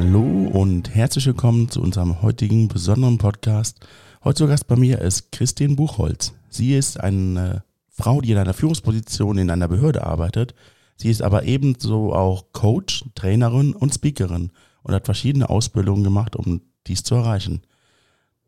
[0.00, 3.84] Hallo und herzlich willkommen zu unserem heutigen besonderen Podcast.
[4.22, 6.34] Heute zu Gast bei mir ist Christine Buchholz.
[6.48, 10.54] Sie ist eine Frau, die in einer Führungsposition in einer Behörde arbeitet.
[10.94, 14.52] Sie ist aber ebenso auch Coach, Trainerin und Speakerin
[14.84, 17.62] und hat verschiedene Ausbildungen gemacht, um dies zu erreichen.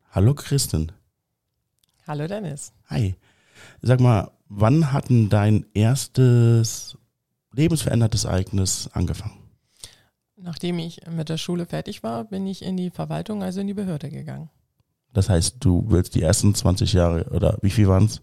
[0.09, 0.93] Hallo Christin.
[2.07, 2.71] Hallo Dennis.
[2.87, 3.15] Hi.
[3.81, 6.97] Sag mal, wann hat denn dein erstes
[7.51, 9.40] lebensverändertes Ereignis angefangen?
[10.43, 13.73] Nachdem ich mit der Schule fertig war, bin ich in die Verwaltung, also in die
[13.73, 14.49] Behörde gegangen.
[15.13, 18.21] Das heißt, du willst die ersten 20 Jahre oder wie viel waren es?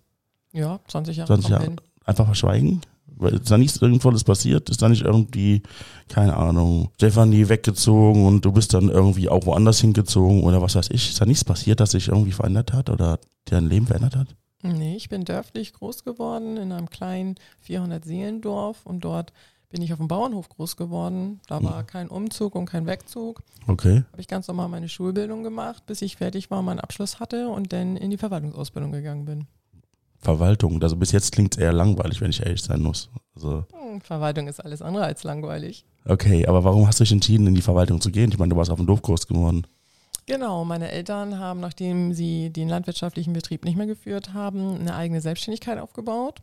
[0.53, 1.27] Ja, 20 Jahre.
[1.29, 2.81] 20 Jahre einfach verschweigen?
[3.07, 4.71] Weil Ist da nichts Irgendvolles passiert?
[4.71, 5.63] Ist da nicht irgendwie,
[6.09, 10.91] keine Ahnung, Stefanie weggezogen und du bist dann irgendwie auch woanders hingezogen oder was weiß
[10.91, 11.11] ich?
[11.11, 14.29] Ist da nichts passiert, das sich irgendwie verändert hat oder dein Leben verändert hat?
[14.63, 19.33] Nee, ich bin dörflich groß geworden in einem kleinen 400-Seelendorf und dort
[19.71, 21.41] bin ich auf dem Bauernhof groß geworden.
[21.47, 23.43] Da war kein Umzug und kein Wegzug.
[23.67, 24.05] Okay.
[24.13, 27.73] Habe ich ganz normal meine Schulbildung gemacht, bis ich fertig war, meinen Abschluss hatte und
[27.73, 29.47] dann in die Verwaltungsausbildung gegangen bin.
[30.21, 30.83] Verwaltung.
[30.83, 33.11] Also bis jetzt klingt es eher langweilig, wenn ich ehrlich sein muss.
[33.37, 35.85] Also, Hm, Verwaltung ist alles andere als langweilig.
[36.07, 38.31] okay, aber warum hast du dich entschieden, in die Verwaltung zu gehen?
[38.33, 39.67] Ich meine, du warst auf dem Dorf groß geworden.
[40.27, 45.21] Genau, meine Eltern haben, nachdem sie den landwirtschaftlichen Betrieb nicht mehr geführt haben, eine eigene
[45.21, 46.43] Selbstständigkeit aufgebaut.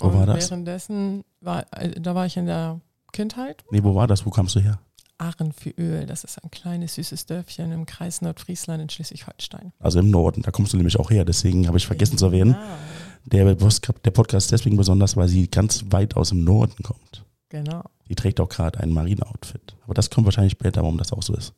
[0.00, 0.50] Wo war das?
[0.50, 2.80] Währenddessen war, äh, da war ich in der
[3.12, 3.64] Kindheit.
[3.70, 4.26] Nee, wo war das?
[4.26, 4.78] Wo kamst du her?
[5.18, 9.72] Aachen für Öl, das ist ein kleines, süßes Dörfchen im Kreis Nordfriesland in Schleswig-Holstein.
[9.78, 11.24] Also im Norden, da kommst du nämlich auch her.
[11.24, 12.54] Deswegen habe ich vergessen zu erwähnen.
[12.54, 12.76] Ah,
[13.24, 17.24] Der, der Podcast ist deswegen besonders, weil sie ganz weit aus dem Norden kommt.
[17.48, 17.82] genau.
[18.08, 19.74] Die trägt auch gerade ein Marine-Outfit.
[19.84, 21.54] Aber das kommt wahrscheinlich später, warum das auch so ist.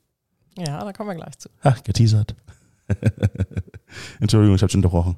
[0.56, 1.48] Ja, da kommen wir gleich zu.
[1.64, 2.34] Ha, geteasert.
[4.20, 5.16] Entschuldigung, ich habe schon unterbrochen.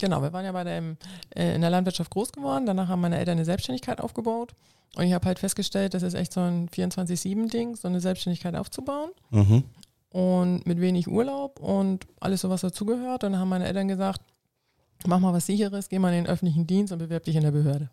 [0.00, 0.96] Genau, wir waren ja bei dem,
[1.34, 2.66] äh, in der Landwirtschaft groß geworden.
[2.66, 4.54] Danach haben meine Eltern eine Selbstständigkeit aufgebaut.
[4.96, 9.10] Und ich habe halt festgestellt, das ist echt so ein 24-7-Ding, so eine Selbstständigkeit aufzubauen.
[9.30, 9.64] Mhm.
[10.10, 13.24] und mit wenig Urlaub und alles so, was dazugehört.
[13.24, 14.20] Und dann haben meine Eltern gesagt,
[15.06, 17.50] mach mal was sicheres, geh mal in den öffentlichen Dienst und bewerb dich in der
[17.50, 17.90] Behörde.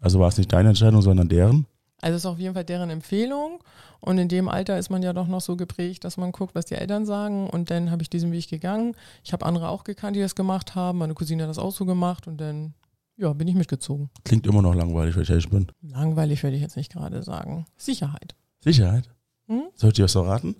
[0.00, 1.66] Also war es nicht deine Entscheidung, sondern deren?
[2.00, 3.60] Also ist auf jeden Fall deren Empfehlung.
[4.00, 6.66] Und in dem Alter ist man ja doch noch so geprägt, dass man guckt, was
[6.66, 7.48] die Eltern sagen.
[7.50, 8.94] Und dann habe ich diesen Weg gegangen.
[9.24, 10.98] Ich habe andere auch gekannt, die das gemacht haben.
[10.98, 12.28] Meine Cousine hat das auch so gemacht.
[12.28, 12.74] Und dann,
[13.16, 14.10] ja, bin ich mitgezogen.
[14.24, 15.66] Klingt immer noch langweilig, wenn ich ehrlich bin.
[15.82, 17.66] Langweilig würde ich jetzt nicht gerade sagen.
[17.76, 18.36] Sicherheit.
[18.60, 19.10] Sicherheit.
[19.48, 19.64] Hm?
[19.74, 20.54] Soll ich dir was verraten?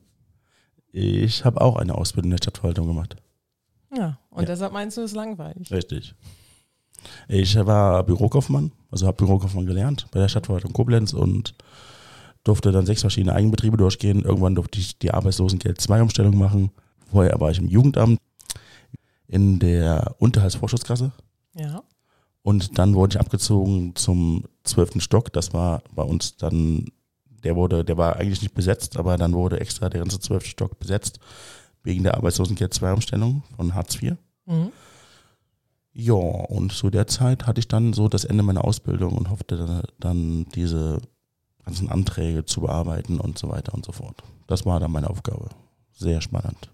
[0.90, 3.14] Ich habe auch eine Ausbildung in der Stadtverwaltung gemacht.
[3.96, 4.46] Ja, und Ja.
[4.46, 5.70] deshalb meinst du, es ist langweilig.
[5.70, 6.14] Richtig.
[7.28, 11.54] Ich war Bürokaufmann, also habe Bürokaufmann gelernt bei der Stadtverwaltung Koblenz und
[12.44, 14.22] durfte dann sechs verschiedene Eigenbetriebe durchgehen.
[14.22, 16.70] Irgendwann durfte ich die Arbeitslosengeld 2 Umstellung machen.
[17.10, 18.20] Vorher war ich im Jugendamt
[19.26, 21.12] in der Unterhaltsvorschusskasse
[21.54, 21.82] Ja.
[22.42, 25.32] und dann wurde ich abgezogen zum zwölften Stock.
[25.32, 26.86] Das war bei uns dann,
[27.44, 30.78] der wurde, der war eigentlich nicht besetzt, aber dann wurde extra der ganze zwölfte Stock
[30.78, 31.18] besetzt
[31.82, 34.14] wegen der Arbeitslosengeld 2 Umstellung von Hartz IV.
[34.46, 34.72] Mhm.
[35.92, 39.82] Ja, und zu der Zeit hatte ich dann so das Ende meiner Ausbildung und hoffte
[39.98, 41.00] dann, diese
[41.64, 44.22] ganzen Anträge zu bearbeiten und so weiter und so fort.
[44.46, 45.48] Das war dann meine Aufgabe.
[45.92, 46.70] Sehr spannend.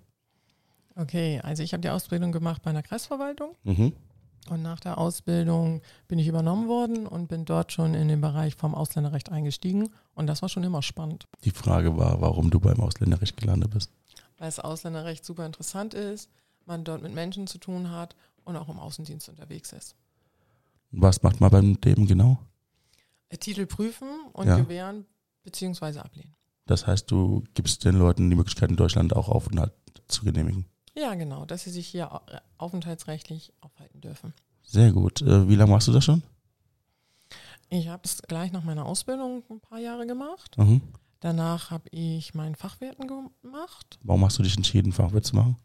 [0.97, 3.57] Okay, also ich habe die Ausbildung gemacht bei einer Kreisverwaltung.
[3.65, 3.93] Mhm.
[4.51, 8.55] Und nach der Ausbildung bin ich übernommen worden und bin dort schon in den Bereich
[8.57, 9.89] vom Ausländerrecht eingestiegen.
[10.15, 13.91] Und das war schon immer spannend, Die Frage war, warum du beim Ausländerrecht gelandet bist.
[14.39, 16.29] weil das Ausländerrecht super interessant ist,
[16.67, 19.95] man dort mit Menschen zu tun hat und auch im Außendienst unterwegs ist.
[20.91, 22.39] Was macht man beim dem genau?
[23.29, 24.57] Äh, Titel prüfen und Ja.
[24.59, 25.07] gewähren
[25.43, 25.99] bzw.
[25.99, 26.35] ablehnen.
[26.67, 29.73] Das heißt, du gibst den Leuten die Möglichkeit, in Deutschland auch Aufenthalt
[30.09, 30.67] zu genehmigen.
[30.97, 34.33] Ja, genau, dass sie sich hier äh, aufenthaltsrechtlich aufhalten dürfen.
[34.63, 35.21] Sehr gut.
[35.23, 36.23] Äh, Wie lange machst du das schon?
[37.69, 40.57] Ich habe es gleich nach meiner Ausbildung ein paar Jahre gemacht.
[40.57, 40.81] Mhm.
[41.21, 43.99] Danach habe ich meinen Fachwerten gemacht.
[44.03, 45.57] Warum hast du dich entschieden, Fachwirt zu machen?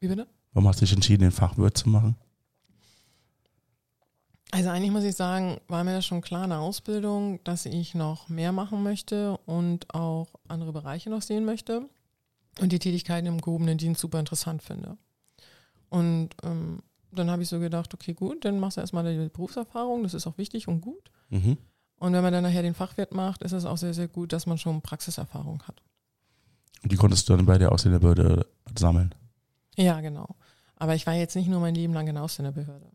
[0.00, 0.26] Wie bitte?
[0.52, 2.16] Warum hast du dich entschieden, den Fachwirt zu machen?
[4.50, 7.94] Also eigentlich muss ich sagen, war mir das schon klar in der Ausbildung, dass ich
[7.94, 11.88] noch mehr machen möchte und auch andere Bereiche noch sehen möchte
[12.60, 14.96] und die Tätigkeiten im gehobenen Dienst super interessant finde.
[15.90, 20.02] Und ähm, dann habe ich so gedacht, okay, gut, dann machst du erstmal die Berufserfahrung,
[20.02, 21.10] das ist auch wichtig und gut.
[21.28, 21.58] Mhm.
[21.98, 24.46] Und wenn man dann nachher den Fachwirt macht, ist es auch sehr, sehr gut, dass
[24.46, 25.82] man schon Praxiserfahrung hat.
[26.82, 28.46] Und die konntest du dann bei der Ausländerbehörde
[28.76, 29.14] sammeln.
[29.76, 30.36] Ja, genau.
[30.78, 32.86] Aber ich war jetzt nicht nur mein Leben lang in der Ausländerbehörde.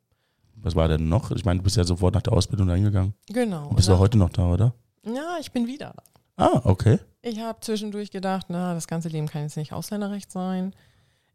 [0.56, 1.32] Was war denn noch?
[1.32, 3.14] Ich meine, du bist ja sofort nach der Ausbildung reingegangen.
[3.28, 3.68] Genau.
[3.68, 4.74] Und bist du heute noch da, oder?
[5.06, 6.04] Ja, ich bin wieder da.
[6.46, 7.00] Ah, okay.
[7.22, 10.74] Ich habe zwischendurch gedacht, na, das ganze Leben kann jetzt nicht Ausländerrecht sein.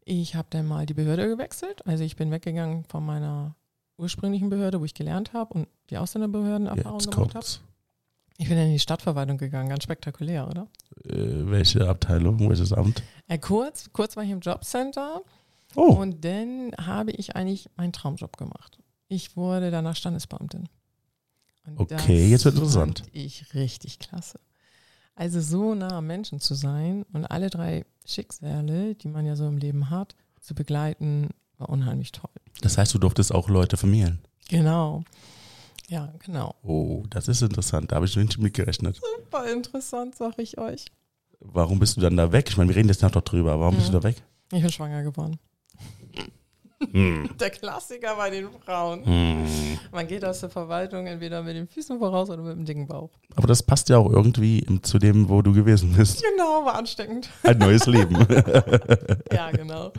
[0.03, 1.85] Ich habe dann mal die Behörde gewechselt.
[1.85, 3.55] Also ich bin weggegangen von meiner
[3.97, 7.45] ursprünglichen Behörde, wo ich gelernt habe und die Ausländerbehördenerfahrung Jetzt gemacht habe.
[8.37, 10.67] Ich bin in die Stadtverwaltung gegangen, ganz spektakulär, oder?
[11.03, 13.03] Äh, welche Abteilung, welches Amt?
[13.27, 15.21] Äh, kurz, kurz war ich im Jobcenter
[15.75, 18.79] Oh, und dann habe ich eigentlich meinen Traumjob gemacht.
[19.07, 20.67] Ich wurde danach Standesbeamtin.
[21.65, 22.99] Und Okay, jetzt wird interessant.
[22.99, 24.39] Fand ich richtig klasse.
[25.15, 29.47] Also so nah am Menschen zu sein und alle drei Schicksale, die man ja so
[29.47, 32.31] im Leben hat, zu begleiten, war unheimlich toll.
[32.61, 34.19] das heißt, du durftest auch Leute vermehren.
[34.47, 35.03] Genau.
[35.89, 36.55] Ja, genau.
[36.63, 37.91] Oh, das ist interessant.
[37.91, 38.95] Da habe ich nicht mitgerechnet.
[39.17, 40.85] Super interessant, sag ich euch.
[41.39, 42.47] Warum bist du dann da weg?
[42.49, 43.51] Ich meine, wir reden jetzt noch doch drüber.
[43.53, 43.93] aber Warum bist Mhm.
[43.93, 44.23] du da weg?
[44.53, 45.37] Ich bin schwanger geworden.
[46.91, 47.29] Hm.
[47.39, 49.05] Der Klassiker bei den Frauen.
[49.05, 49.45] Hm.
[49.91, 53.09] Man geht aus der Verwaltung entweder mit den Füßen voraus oder mit dem dicken Bauch.
[53.35, 56.23] Aber das passt ja auch irgendwie zu dem, wo du gewesen bist.
[56.23, 57.29] Genau, war ansteckend.
[57.43, 58.15] Ein neues Leben.
[59.31, 59.91] Ja, genau.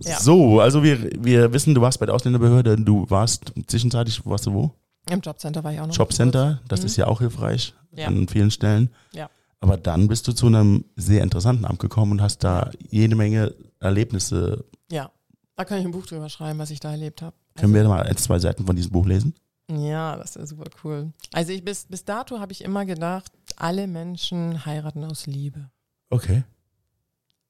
[0.00, 0.18] Ja.
[0.18, 4.52] So, also wir, wir wissen, du warst bei der Ausländerbehörde, du warst zwischenzeitlich, warst du
[4.52, 4.70] wo?
[5.10, 5.96] Im Jobcenter war ich auch noch.
[5.96, 6.86] Jobcenter, das Mhm.
[6.86, 8.06] ist ja auch hilfreich Ja.
[8.08, 8.90] an vielen Stellen.
[9.14, 9.30] Ja.
[9.60, 13.54] Aber dann bist du zu einem sehr interessanten Amt gekommen und hast da jede Menge
[13.80, 14.64] Erlebnisse.
[14.90, 15.10] Ja,
[15.56, 17.36] da kann ich ein Buch drüber schreiben, was ich da erlebt habe.
[17.56, 19.34] Können wir mal ein, zwei Seiten von diesem Buch lesen?
[19.70, 21.12] Ja, das ist super cool.
[21.32, 25.70] Also ich bis, bis dato habe ich immer gedacht, alle Menschen heiraten aus Liebe.
[26.10, 26.44] Okay.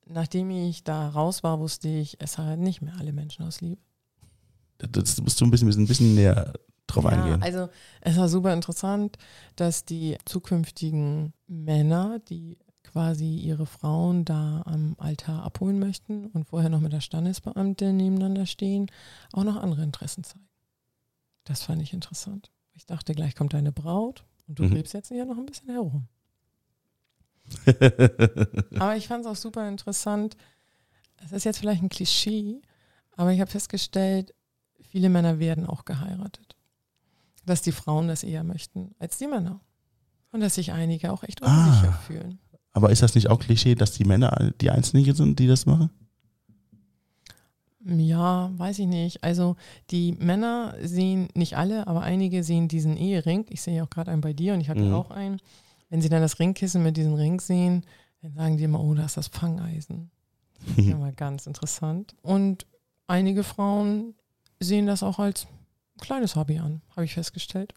[0.06, 3.80] Nachdem ich da raus war, wusste ich, es heiraten nicht mehr alle Menschen aus Liebe.
[4.78, 6.52] Das musst du ein bisschen, ein bisschen näher
[6.88, 7.42] drauf Ja, eingehen.
[7.42, 7.68] also
[8.00, 9.16] es war super interessant,
[9.56, 12.58] dass die zukünftigen Männer, die
[12.92, 18.46] quasi ihre Frauen da am Altar abholen möchten und vorher noch mit der Standesbeamtin nebeneinander
[18.46, 18.90] stehen,
[19.32, 20.48] auch noch andere Interessen zeigen.
[21.44, 22.50] Das fand ich interessant.
[22.74, 24.72] Ich dachte, gleich kommt deine Braut und du Mhm.
[24.72, 26.06] lebst jetzt hier noch ein bisschen herum.
[28.78, 30.36] Aber ich fand es auch super interessant.
[31.24, 32.60] Es ist jetzt vielleicht ein Klischee,
[33.16, 34.34] aber ich habe festgestellt,
[34.80, 36.56] viele Männer werden auch geheiratet.
[37.46, 39.60] Dass die Frauen das eher möchten als die Männer.
[40.32, 41.66] Und dass sich einige auch echt Ah.
[41.66, 42.38] unsicher fühlen.
[42.72, 45.90] Aber ist das nicht auch Klischee, dass die Männer die Einzigen sind, die das machen?
[47.84, 49.24] Ja, weiß ich nicht.
[49.24, 49.56] Also
[49.90, 53.44] die Männer sehen, nicht alle, aber einige sehen diesen Ehering.
[53.48, 54.94] Ich sehe ja auch gerade einen bei dir und ich hatte Mhm.
[54.94, 55.38] auch einen.
[55.90, 57.84] Wenn sie dann das Ringkissen mit diesem Ring sehen,
[58.22, 60.10] dann sagen die immer, oh, da ist das Fangeisen.
[60.76, 62.14] Ja, mal ganz interessant.
[62.22, 62.66] Und
[63.08, 64.14] einige Frauen
[64.60, 65.48] sehen das auch als
[66.00, 67.74] kleines Hobby an, habe ich festgestellt.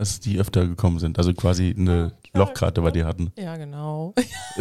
[0.00, 1.18] Dass die öfter gekommen sind.
[1.18, 3.04] Also quasi eine Ja, Lochkarte bei genau.
[3.04, 3.32] dir hatten.
[3.36, 4.14] Ja, genau.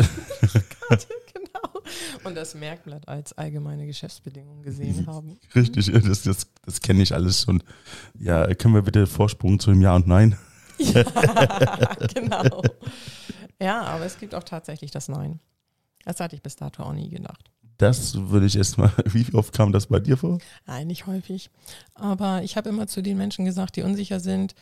[1.34, 1.82] genau.
[2.26, 5.40] Und das Merkblatt als allgemeine Geschäftsbedingungen gesehen haben.
[5.56, 7.64] Richtig, das, das, das kenne ich alles schon.
[8.20, 10.38] Ja, können wir bitte Vorsprung zu dem Ja und Nein?
[10.80, 11.04] Ja,
[12.14, 12.62] genau.
[13.62, 15.40] Ja, aber es gibt auch tatsächlich das Nein.
[16.04, 17.50] Das hatte ich bis dato auch nie gedacht.
[17.78, 20.40] Das würde ich erst mal, wie oft kam das bei dir vor?
[20.66, 21.50] Nein, nicht häufig.
[21.96, 24.54] Aber ich habe immer zu den Menschen gesagt, die unsicher sind,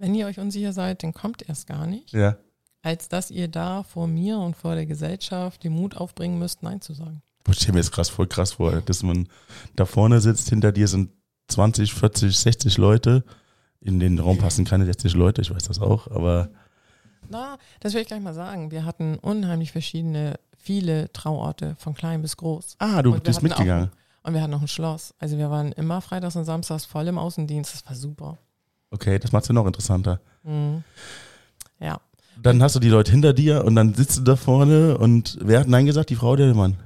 [0.00, 2.36] wenn ihr euch unsicher seid, dann kommt erst gar nicht, Ja.
[2.82, 6.80] als dass ihr da vor mir und vor der Gesellschaft den Mut aufbringen müsst, Nein
[6.80, 7.22] zu sagen.
[7.44, 9.28] Boah, Ich stelle mir jetzt krass voll krass vor, dass man
[9.76, 11.10] da vorne sitzt, hinter dir sind
[11.48, 13.24] 20, 40, 60 Leute.
[13.80, 16.50] In den Raum passen keine 60 Leute, ich weiß das auch, aber
[17.28, 18.70] Na, das will ich gleich mal sagen.
[18.70, 22.76] Wir hatten unheimlich verschiedene, viele Trauorte, von klein bis groß.
[22.78, 23.88] ah, du bist mitgegangen.
[23.90, 25.14] Auch, und wir hatten noch ein Schloss.
[25.18, 27.72] Also wir waren immer freitags und samstags voll im Außendienst.
[27.72, 28.36] Das war super.
[28.90, 30.20] Okay, das macht's ja noch interessanter.
[30.42, 30.82] Mhm.
[31.78, 32.00] Ja.
[32.42, 35.60] Dann hast du die Leute hinter dir und dann sitzt du da vorne und wer
[35.60, 36.10] hat Nein gesagt?
[36.10, 36.76] Die Frau oder der Mann?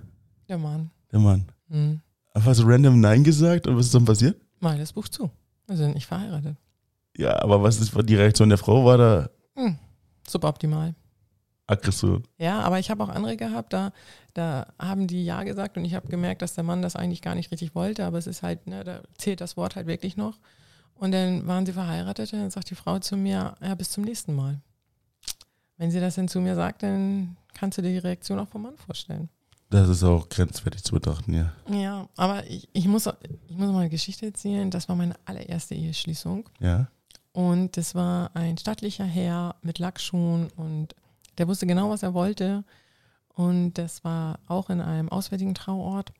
[0.48, 0.90] Der Mann.
[1.12, 1.46] Der Mann.
[1.68, 2.00] Mhm.
[2.32, 4.40] Einfach so random Nein gesagt und was ist dann passiert?
[4.60, 5.30] Mal das Buch zu.
[5.66, 6.56] Wir sind nicht verheiratet.
[7.16, 8.84] Ja, aber was ist die Reaktion der Frau?
[8.84, 9.78] War da Mhm.
[10.28, 10.94] Suboptimal.
[11.66, 12.24] Aggression?
[12.38, 13.92] Ja, aber ich habe auch andere gehabt, da,
[14.34, 17.34] da haben die Ja gesagt und ich habe gemerkt, dass der Mann das eigentlich gar
[17.34, 20.38] nicht richtig wollte, aber es ist halt, ne, da zählt das Wort halt wirklich noch.
[20.96, 24.04] Und dann waren sie verheiratet und dann sagt die Frau zu mir, ja, bis zum
[24.04, 24.60] nächsten Mal.
[25.76, 28.62] Wenn sie das dann zu mir sagt, dann kannst du dir die Reaktion auch vom
[28.62, 29.28] Mann vorstellen.
[29.70, 31.52] Das ist auch grenzwertig zu betrachten, ja.
[31.68, 33.06] Ja, aber ich, ich, muss,
[33.48, 34.70] ich muss mal eine Geschichte erzählen.
[34.70, 36.48] Das war meine allererste Eheschließung.
[36.60, 36.86] Ja.
[37.32, 40.94] Und das war ein stattlicher Herr mit Lackschuhen und
[41.38, 42.62] der wusste genau, was er wollte.
[43.34, 46.12] Und das war auch in einem auswärtigen Trauort.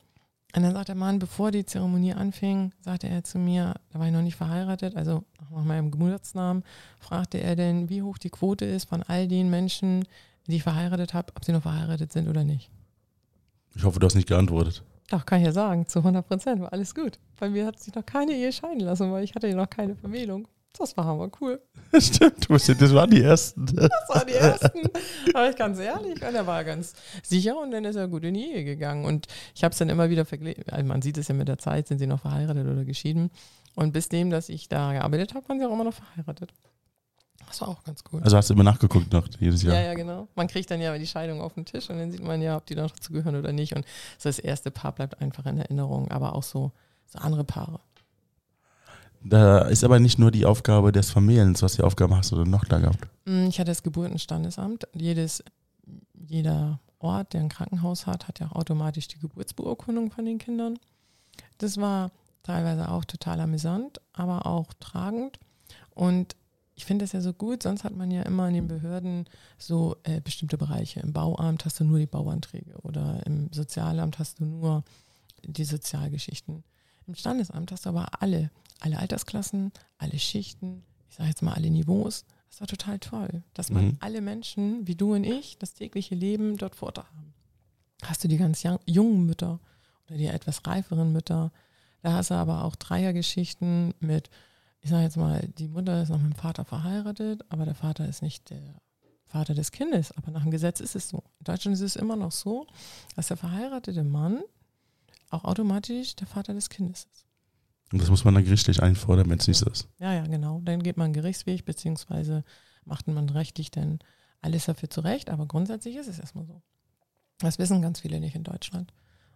[0.55, 4.07] Und dann sagt der Mann, bevor die Zeremonie anfing, sagte er zu mir, da war
[4.07, 6.63] ich noch nicht verheiratet, also nach meinem Geburtsnamen,
[6.97, 10.05] fragte er denn, wie hoch die Quote ist von all den Menschen,
[10.47, 12.69] die ich verheiratet habe, ob sie noch verheiratet sind oder nicht.
[13.75, 14.81] Ich hoffe, du hast nicht geantwortet.
[15.09, 17.19] Doch, kann ich ja sagen, zu 100 Prozent war alles gut.
[17.37, 19.95] Bei mir hat sich noch keine Ehe scheiden lassen, weil ich hatte ja noch keine
[19.95, 20.47] Vermählung.
[20.77, 21.61] Das war hammer cool.
[21.99, 23.65] Stimmt, das waren die ersten.
[23.75, 24.81] Das waren die ersten.
[25.33, 28.33] Aber ich ganz ehrlich, und er war ganz sicher und dann ist er gut in
[28.33, 29.05] die Ehe gegangen.
[29.05, 30.63] Und ich habe es dann immer wieder verglichen.
[30.69, 33.31] Also man sieht es ja mit der Zeit, sind sie noch verheiratet oder geschieden.
[33.75, 36.53] Und bis dem, dass ich da gearbeitet habe, waren sie auch immer noch verheiratet.
[37.47, 38.21] Das war auch ganz cool.
[38.23, 39.75] Also hast du immer nachgeguckt noch jedes Jahr?
[39.75, 40.27] Ja, ja, genau.
[40.35, 42.65] Man kriegt dann ja die Scheidung auf den Tisch und dann sieht man ja, ob
[42.65, 43.75] die noch dazu gehören oder nicht.
[43.75, 43.85] Und
[44.17, 46.71] so das erste Paar bleibt einfach in Erinnerung, aber auch so,
[47.05, 47.79] so andere Paare.
[49.27, 52.51] Da ist aber nicht nur die Aufgabe des Familiens, was die Aufgabe hast du denn
[52.51, 53.07] noch da gehabt?
[53.25, 54.87] Mm, Ich hatte das Geburtenstandesamt.
[54.93, 55.43] Jedes,
[56.13, 60.77] jeder Ort, der ein Krankenhaus hat, hat ja auch automatisch die Geburtsbeurkundung von den Kindern.
[61.57, 62.11] Das war
[62.43, 65.39] teilweise auch total amüsant, aber auch tragend.
[65.89, 66.35] Und
[66.75, 69.25] ich finde das ja so gut, sonst hat man ja immer in den Behörden
[69.57, 70.99] so äh, bestimmte Bereiche.
[70.99, 74.83] Im Bauamt hast du nur die Bauanträge oder im Sozialamt hast du nur
[75.43, 76.63] die Sozialgeschichten.
[77.07, 81.69] Im Standesamt hast du aber alle, alle Altersklassen, alle Schichten, ich sage jetzt mal alle
[81.69, 82.25] Niveaus.
[82.49, 83.97] Das war total toll, dass man Mhm.
[83.99, 87.33] alle Menschen, wie du und ich, das tägliche Leben dort vor Ort haben.
[88.03, 89.59] Hast du die ganz jungen Mütter
[90.07, 91.51] oder die etwas reiferen Mütter.
[92.01, 94.29] Da hast du aber auch Dreiergeschichten mit,
[94.81, 98.07] ich sage jetzt mal, die Mutter ist noch mit dem Vater verheiratet, aber der Vater
[98.07, 98.61] ist nicht der
[99.25, 100.11] Vater des Kindes.
[100.11, 101.23] Aber nach dem Gesetz ist es so.
[101.39, 102.67] In Deutschland ist es immer noch so,
[103.15, 104.41] dass der verheiratete Mann
[105.35, 107.25] auch automatisch der Vater des Kindes ist.
[107.91, 109.87] Und das muss man dann gerichtlich einfordern, wenn es nicht so ist.
[109.99, 110.61] Ja, ja, genau.
[110.63, 112.43] Dann geht man Gerichtsweg, beziehungsweise
[112.83, 113.99] macht man rechtlich dann
[114.41, 116.61] alles dafür zurecht, aber grundsätzlich ist es erstmal so.
[117.39, 118.93] Das wissen ganz viele nicht in Deutschland.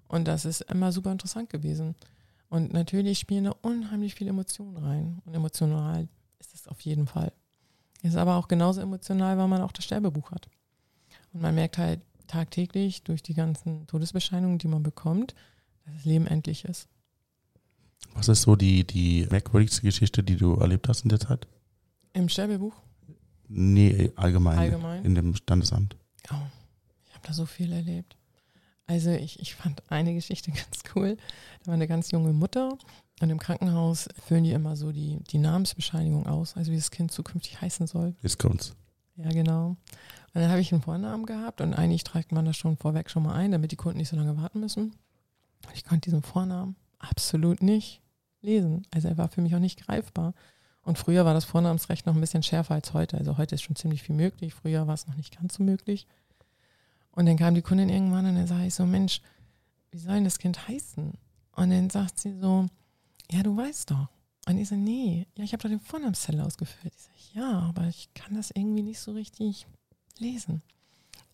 [0.07, 1.95] Und das ist immer super interessant gewesen.
[2.49, 5.21] Und natürlich spielen da unheimlich viele Emotionen rein.
[5.25, 6.07] Und emotional
[6.39, 7.31] ist es auf jeden Fall.
[8.01, 10.49] Ist aber auch genauso emotional, weil man auch das Sterbebuch hat.
[11.33, 15.35] Und man merkt halt tagtäglich durch die ganzen Todesbescheinigungen, die man bekommt,
[15.95, 16.87] das Leben endlich ist.
[18.13, 21.47] Was ist so die, die merkwürdigste Geschichte, die du erlebt hast in der Zeit?
[22.13, 22.73] Im Sterbebuch
[23.47, 24.59] Nee, allgemein.
[24.59, 25.03] allgemein.
[25.05, 25.95] In dem Standesamt.
[26.31, 26.35] Oh,
[27.07, 28.15] ich habe da so viel erlebt.
[28.85, 31.17] Also ich, ich fand eine Geschichte ganz cool.
[31.61, 32.77] Da war eine ganz junge Mutter
[33.21, 37.11] und im Krankenhaus füllen die immer so die, die Namensbescheinigung aus, also wie das Kind
[37.11, 38.15] zukünftig heißen soll.
[38.21, 38.75] Jetzt kommt's.
[39.17, 39.69] Ja, genau.
[39.69, 43.23] Und dann habe ich einen Vornamen gehabt und eigentlich trägt man das schon vorweg schon
[43.23, 44.95] mal ein, damit die Kunden nicht so lange warten müssen.
[45.73, 48.01] Ich konnte diesen Vornamen absolut nicht
[48.41, 48.85] lesen.
[48.91, 50.33] Also er war für mich auch nicht greifbar.
[50.81, 53.17] Und früher war das Vornamensrecht noch ein bisschen schärfer als heute.
[53.17, 54.53] Also heute ist schon ziemlich viel möglich.
[54.53, 56.07] Früher war es noch nicht ganz so möglich.
[57.11, 59.21] Und dann kam die Kundin irgendwann und dann sage ich so, Mensch,
[59.91, 61.13] wie soll denn das Kind heißen?
[61.55, 62.67] Und dann sagt sie so,
[63.31, 64.07] ja, du weißt doch.
[64.47, 66.93] Und ich so, nee, ja, ich habe doch den Vornamenszettel ausgefüllt.
[66.95, 69.67] Ich sage, ja, aber ich kann das irgendwie nicht so richtig
[70.17, 70.61] lesen.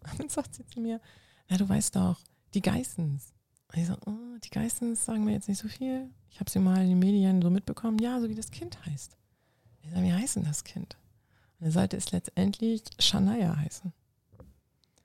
[0.11, 0.99] Und dann sagt sie zu mir,
[1.47, 2.19] na, du weißt doch,
[2.53, 3.33] die Geissens.
[3.73, 6.09] Ich so, oh, die Geissens sagen mir jetzt nicht so viel.
[6.29, 9.17] Ich habe sie mal in den Medien so mitbekommen, ja, so wie das Kind heißt.
[9.81, 10.97] Ich sage, wie heißt denn das Kind?
[11.59, 13.93] Und dann sollte es letztendlich Shania heißen.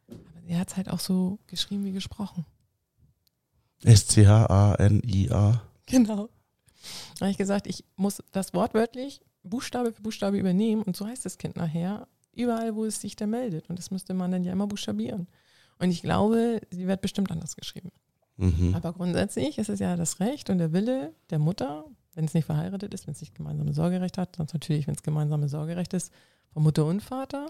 [0.09, 2.47] Aber sie hat es halt auch so geschrieben wie gesprochen.
[3.83, 5.62] S-C-H-A-N-I-A.
[5.87, 6.29] Genau.
[7.19, 11.25] Da habe ich gesagt, ich muss das wortwörtlich Buchstabe für Buchstabe übernehmen und so heißt
[11.25, 13.69] das Kind nachher, überall, wo es sich da meldet.
[13.69, 15.29] Und das müsste man dann ja immer buchstabieren.
[15.79, 17.90] Und ich glaube, sie wird bestimmt anders geschrieben.
[18.40, 18.75] Mhm.
[18.75, 22.47] Aber grundsätzlich ist es ja das Recht und der Wille der Mutter, wenn es nicht
[22.47, 26.12] verheiratet ist, wenn es nicht gemeinsame Sorgerecht hat, sonst natürlich, wenn es gemeinsame Sorgerecht ist,
[26.52, 27.47] von Mutter und Vater.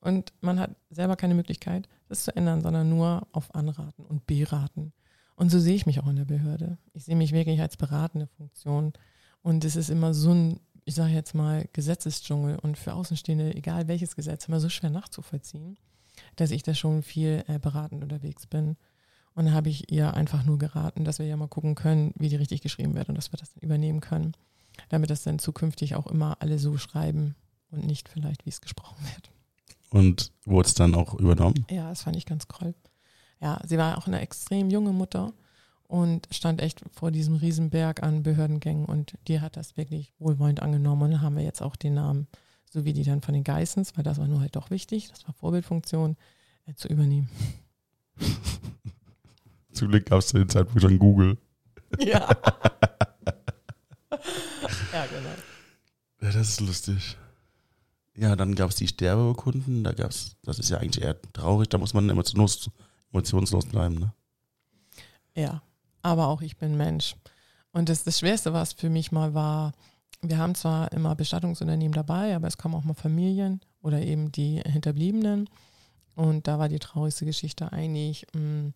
[0.00, 4.92] Und man hat selber keine Möglichkeit, das zu ändern, sondern nur auf Anraten und Beraten.
[5.36, 6.78] Und so sehe ich mich auch in der Behörde.
[6.92, 8.92] Ich sehe mich wirklich als beratende Funktion.
[9.42, 13.88] Und es ist immer so ein, ich sage jetzt mal, Gesetzesdschungel und für Außenstehende, egal
[13.88, 15.76] welches Gesetz, immer so schwer nachzuvollziehen,
[16.36, 18.76] dass ich da schon viel äh, beratend unterwegs bin.
[19.34, 22.28] Und da habe ich ihr einfach nur geraten, dass wir ja mal gucken können, wie
[22.28, 24.32] die richtig geschrieben wird und dass wir das dann übernehmen können,
[24.88, 27.34] damit das dann zukünftig auch immer alle so schreiben
[27.70, 29.30] und nicht vielleicht, wie es gesprochen wird.
[29.90, 31.66] Und wurde es dann auch übernommen?
[31.70, 32.74] Ja, das fand ich ganz toll.
[33.40, 35.32] Ja, sie war auch eine extrem junge Mutter
[35.86, 41.02] und stand echt vor diesem Riesenberg an Behördengängen und die hat das wirklich wohlwollend angenommen
[41.02, 42.26] und dann haben wir jetzt auch den Namen,
[42.70, 45.26] so wie die dann von den Geissens, weil das war nur halt doch wichtig, das
[45.26, 46.16] war Vorbildfunktion,
[46.66, 47.28] äh, zu übernehmen.
[49.74, 51.36] Zum Glück gab es zu dem Zeitpunkt schon Google.
[51.98, 52.28] Ja.
[54.92, 55.34] ja, genau.
[56.20, 57.16] Ja, das ist lustig.
[58.16, 59.84] Ja, dann gab es die Sterbeurkunden.
[59.84, 61.68] Da gab's, das ist ja eigentlich eher traurig.
[61.68, 62.70] Da muss man emotionslos,
[63.12, 63.96] emotionslos bleiben.
[63.96, 64.12] Ne?
[65.36, 65.62] Ja,
[66.02, 67.16] aber auch ich bin Mensch.
[67.72, 69.72] Und das, das Schwerste, was für mich mal war,
[70.22, 74.62] wir haben zwar immer Bestattungsunternehmen dabei, aber es kommen auch mal Familien oder eben die
[74.64, 75.50] Hinterbliebenen.
[76.14, 78.72] Und da war die traurigste Geschichte eigentlich, mh,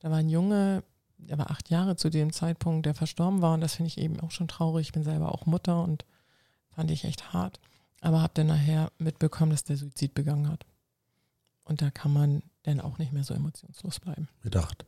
[0.00, 0.82] da war ein Junge,
[1.18, 3.54] der war acht Jahre zu dem Zeitpunkt, der verstorben war.
[3.54, 4.88] Und das finde ich eben auch schon traurig.
[4.88, 6.04] Ich bin selber auch Mutter und
[6.70, 7.60] fand ich echt hart.
[8.00, 10.66] Aber habe dann nachher mitbekommen, dass der Suizid begangen hat.
[11.64, 14.28] Und da kann man dann auch nicht mehr so emotionslos bleiben.
[14.42, 14.84] Gedacht.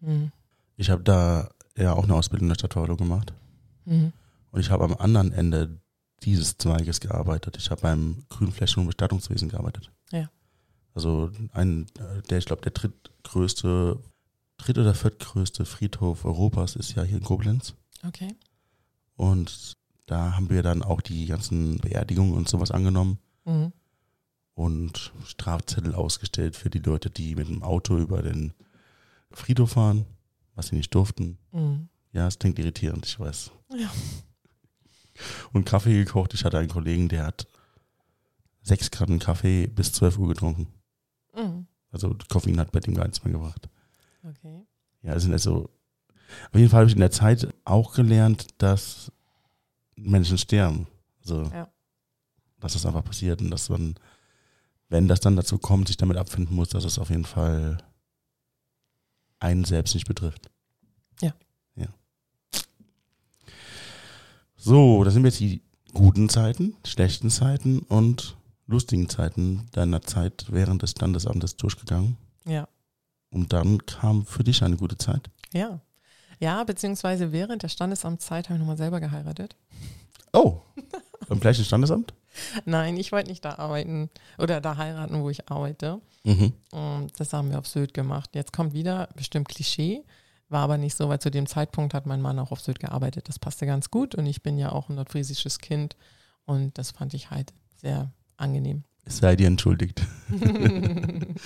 [0.00, 0.32] Mhm.
[0.76, 3.32] Ich habe da ja auch eine Ausbildung in der Stadtverwaltung gemacht.
[3.84, 4.12] Mhm.
[4.50, 5.80] Und ich habe am anderen Ende
[6.22, 7.56] dieses Zweiges gearbeitet.
[7.56, 9.90] Ich habe beim Grünflächen- und Bestattungswesen gearbeitet.
[10.10, 10.30] Ja.
[10.94, 13.98] Also ein, äh, der, ich glaube, der drittgrößte,
[14.58, 17.74] dritt- oder viertgrößte Friedhof Europas ist ja hier in Koblenz.
[18.06, 18.34] Okay.
[19.16, 19.74] Und
[20.06, 23.72] da haben wir dann auch die ganzen Beerdigungen und sowas angenommen Mhm.
[24.54, 28.52] und Strafzettel ausgestellt für die Leute, die mit dem Auto über den
[29.30, 30.04] Friedhof fahren,
[30.54, 31.38] was sie nicht durften.
[31.52, 31.88] Mhm.
[32.12, 33.52] Ja, es klingt irritierend, ich weiß.
[33.78, 33.90] Ja.
[35.52, 36.34] Und Kaffee gekocht.
[36.34, 37.46] Ich hatte einen Kollegen, der hat
[38.62, 40.66] sechs Gramm Kaffee bis 12 Uhr getrunken.
[41.92, 43.68] Also Koffein hat bei dem gar nichts mehr gebracht.
[44.22, 44.62] Okay.
[45.02, 45.70] Ja, das sind also.
[46.52, 49.10] Auf jeden Fall habe ich in der Zeit auch gelernt, dass
[49.96, 50.86] Menschen sterben.
[51.20, 51.68] Also, Ja.
[52.60, 53.94] dass das einfach passiert und dass man,
[54.88, 57.78] wenn das dann dazu kommt, sich damit abfinden muss, dass es auf jeden Fall
[59.40, 60.50] einen selbst nicht betrifft.
[61.20, 61.34] Ja.
[61.74, 61.88] Ja.
[64.56, 65.62] So, das sind jetzt die
[65.94, 68.36] guten Zeiten, schlechten Zeiten und
[68.70, 72.16] lustigen Zeiten deiner Zeit während des Standesamtes durchgegangen.
[72.46, 72.68] Ja.
[73.30, 75.30] Und dann kam für dich eine gute Zeit.
[75.52, 75.80] Ja.
[76.38, 79.56] Ja, beziehungsweise während der Standesamtszeit habe ich nochmal selber geheiratet.
[80.32, 80.62] Oh,
[81.28, 82.14] beim gleichen Standesamt?
[82.64, 84.08] Nein, ich wollte nicht da arbeiten
[84.38, 86.00] oder da heiraten, wo ich arbeite.
[86.24, 86.52] Mhm.
[86.70, 88.30] Und das haben wir auf Sylt gemacht.
[88.34, 90.04] Jetzt kommt wieder bestimmt Klischee,
[90.48, 93.28] war aber nicht so, weil zu dem Zeitpunkt hat mein Mann auch auf Sylt gearbeitet.
[93.28, 95.96] Das passte ganz gut und ich bin ja auch ein nordfriesisches Kind
[96.44, 98.84] und das fand ich halt sehr angenehm.
[99.04, 100.02] Es sei dir entschuldigt.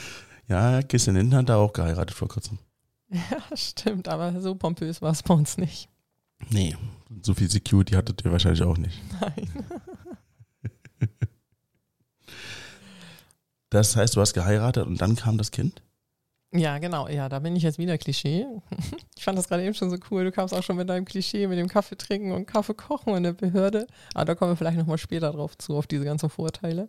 [0.46, 2.58] Ja, Christian Linden hat da auch geheiratet vor kurzem.
[3.08, 5.88] ja, stimmt, aber so pompös war es bei uns nicht.
[6.50, 6.76] Nee,
[7.22, 9.00] so viel Security hattet ihr wahrscheinlich auch nicht.
[9.20, 9.48] Nein.
[13.70, 15.82] Das heißt, du hast geheiratet und dann kam das Kind?
[16.56, 18.46] Ja, genau, ja, da bin ich jetzt wieder Klischee.
[19.16, 20.24] Ich fand das gerade eben schon so cool.
[20.24, 23.22] Du kamst auch schon mit deinem Klischee, mit dem Kaffee trinken und Kaffee kochen in
[23.22, 23.86] der Behörde.
[24.12, 26.88] Aber da kommen wir vielleicht nochmal später drauf zu, auf diese ganzen Vorurteile.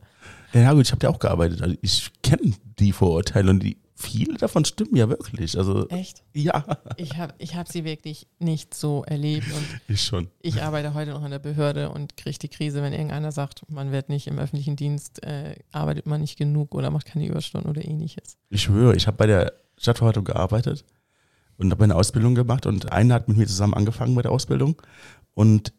[0.52, 1.62] Ja gut, ich habe ja auch gearbeitet.
[1.62, 5.58] Also ich kenne die Vorurteile und die, viele davon stimmen ja wirklich.
[5.58, 6.24] Also Echt?
[6.34, 6.66] ja,
[6.98, 10.28] Ich habe ich hab sie wirklich nicht so erlebt und ich schon.
[10.42, 13.94] ich arbeite heute noch in der Behörde und kriege die Krise, wenn irgendeiner sagt, man
[13.94, 17.86] wird nicht im öffentlichen Dienst, äh, arbeitet man nicht genug oder macht keine Überstunden oder
[17.86, 18.38] ähnliches.
[18.50, 20.86] Ich schwöre, ich habe bei der Stadtverwaltung gearbeitet
[21.58, 24.82] und habe eine Ausbildung gemacht und einer hat mit mir zusammen angefangen bei der Ausbildung
[25.34, 25.74] und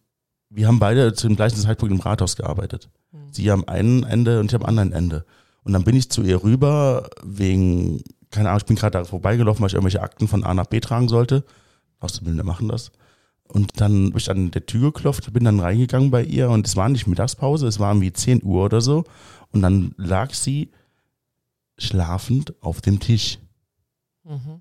[0.49, 2.89] wir haben beide zu dem gleichen Zeitpunkt im Rathaus gearbeitet.
[3.11, 3.33] Hm.
[3.33, 5.25] Sie am einen Ende und ich am anderen Ende.
[5.65, 9.61] Und dann bin ich zu ihr rüber wegen, keine Ahnung, ich bin gerade da vorbeigelaufen,
[9.61, 11.45] weil ich irgendwelche Akten von A nach B tragen sollte.
[11.99, 12.93] Auszubildende machen das.
[13.49, 16.77] Und dann bin ich an der Tür geklopft, bin dann reingegangen bei ihr und es
[16.77, 19.05] war nicht Mittagspause, es war irgendwie 10 Uhr oder so.
[19.53, 20.71] Und dann lag sie
[21.79, 23.39] schlafend auf dem Tisch.
[24.27, 24.61] Mhm.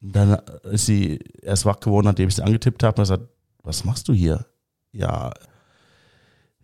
[0.00, 3.24] Dann ist sie erst wach geworden, nachdem ich sie angetippt habe und gesagt,
[3.62, 4.46] was machst du hier?
[4.92, 5.32] Ja,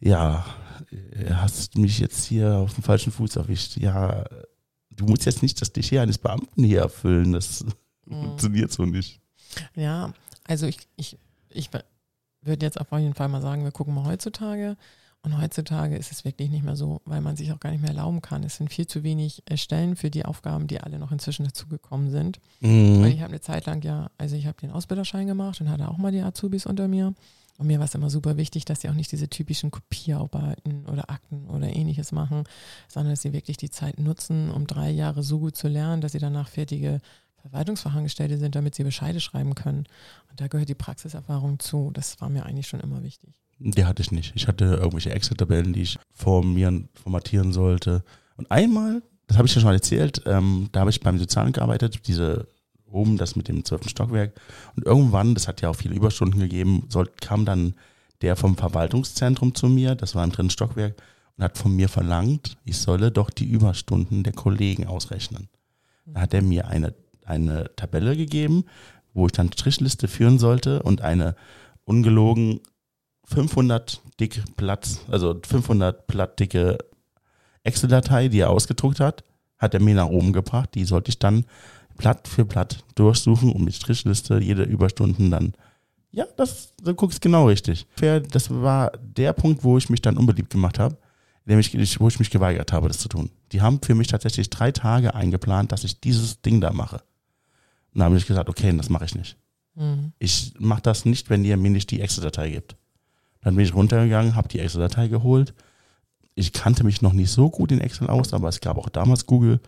[0.01, 0.45] ja,
[0.91, 3.77] du hast mich jetzt hier auf dem falschen Fuß erwischt.
[3.77, 4.25] Ja,
[4.91, 7.33] du musst jetzt nicht das Klischee eines Beamten hier erfüllen.
[7.33, 7.65] Das
[8.07, 8.21] Mhm.
[8.23, 9.21] funktioniert so nicht.
[9.75, 10.13] Ja,
[10.47, 11.71] also ich, ich, ich
[12.43, 14.77] würde jetzt auf jeden Fall mal sagen, wir gucken mal heutzutage.
[15.25, 17.91] Und heutzutage ist es wirklich nicht mehr so, weil man sich auch gar nicht mehr
[17.91, 18.45] erlauben kann.
[18.45, 22.11] Es sind viel zu wenig äh, Stellen für die Aufgaben, die alle noch inzwischen dazugekommen
[22.11, 22.41] sind.
[22.61, 23.05] Weil Mhm.
[23.07, 25.97] ich habe eine Zeit lang ja, also ich habe den Ausbilderschein gemacht und hatte auch
[25.97, 27.15] mal die Azubis unter mir.
[27.57, 31.09] Und mir war es immer super wichtig, dass sie auch nicht diese typischen Kopierarbeiten oder
[31.09, 32.45] Akten oder ähnliches machen,
[32.89, 36.13] sondern dass sie wirklich die Zeit nutzen, um drei Jahre so gut zu lernen, dass
[36.13, 37.01] sie danach fertige
[37.41, 39.87] Verwaltungsfachangestellte sind, damit sie Bescheide schreiben können.
[40.31, 41.91] Und da gehört die Praxiserfahrung zu.
[41.93, 43.44] Das war mir eigentlich schon immer wichtig.
[43.59, 44.33] Die hatte ich nicht.
[44.35, 48.03] Ich hatte irgendwelche Excel-Tabellen, die ich formieren, formatieren sollte.
[48.37, 51.55] Und einmal, das habe ich ja schon mal erzählt, ähm, da habe ich beim Sozialamt
[51.55, 52.49] gearbeitet, diese
[52.87, 54.41] oben, das mit dem zwölften Stockwerk.
[54.77, 57.75] Und irgendwann, das hat ja auch viele Überstunden gegeben, soll, kam dann
[58.23, 60.95] der vom Verwaltungszentrum zu mir, das war im dritten Stockwerk,
[61.37, 65.49] und hat von mir verlangt, ich solle doch die Überstunden der Kollegen ausrechnen.
[66.07, 68.65] Da hat er mir eine, eine Tabelle gegeben,
[69.13, 71.35] wo ich dann Strichliste führen sollte und eine
[71.85, 72.61] ungelogen
[73.25, 76.79] 500 dick Platz, also 500 Blatt dicke
[77.65, 79.25] Excel-Datei, die er ausgedruckt hat,
[79.59, 80.71] hat er mir nach oben gebracht.
[80.75, 81.47] Die sollte ich dann
[81.97, 85.55] Blatt für Blatt durchsuchen und mit Strichliste jede Überstunden dann.
[86.11, 87.87] Ja, das, du guckst genau richtig.
[88.31, 90.97] Das war der Punkt, wo ich mich dann unbeliebt gemacht habe,
[91.45, 93.31] nämlich wo ich mich geweigert habe, das zu tun.
[93.53, 96.97] Die haben für mich tatsächlich drei Tage eingeplant, dass ich dieses Ding da mache.
[97.93, 99.37] Und dann habe ich gesagt, okay, das mache ich nicht.
[99.75, 100.13] Mhm.
[100.19, 102.77] Ich mache das nicht, wenn ihr mir nicht die Excel-Datei gibt.
[103.45, 105.55] Dann bin ich runtergegangen, habe die Excel-Datei geholt.
[106.35, 109.27] Ich kannte mich noch nicht so gut in Excel aus, aber es gab auch damals
[109.27, 109.61] Google.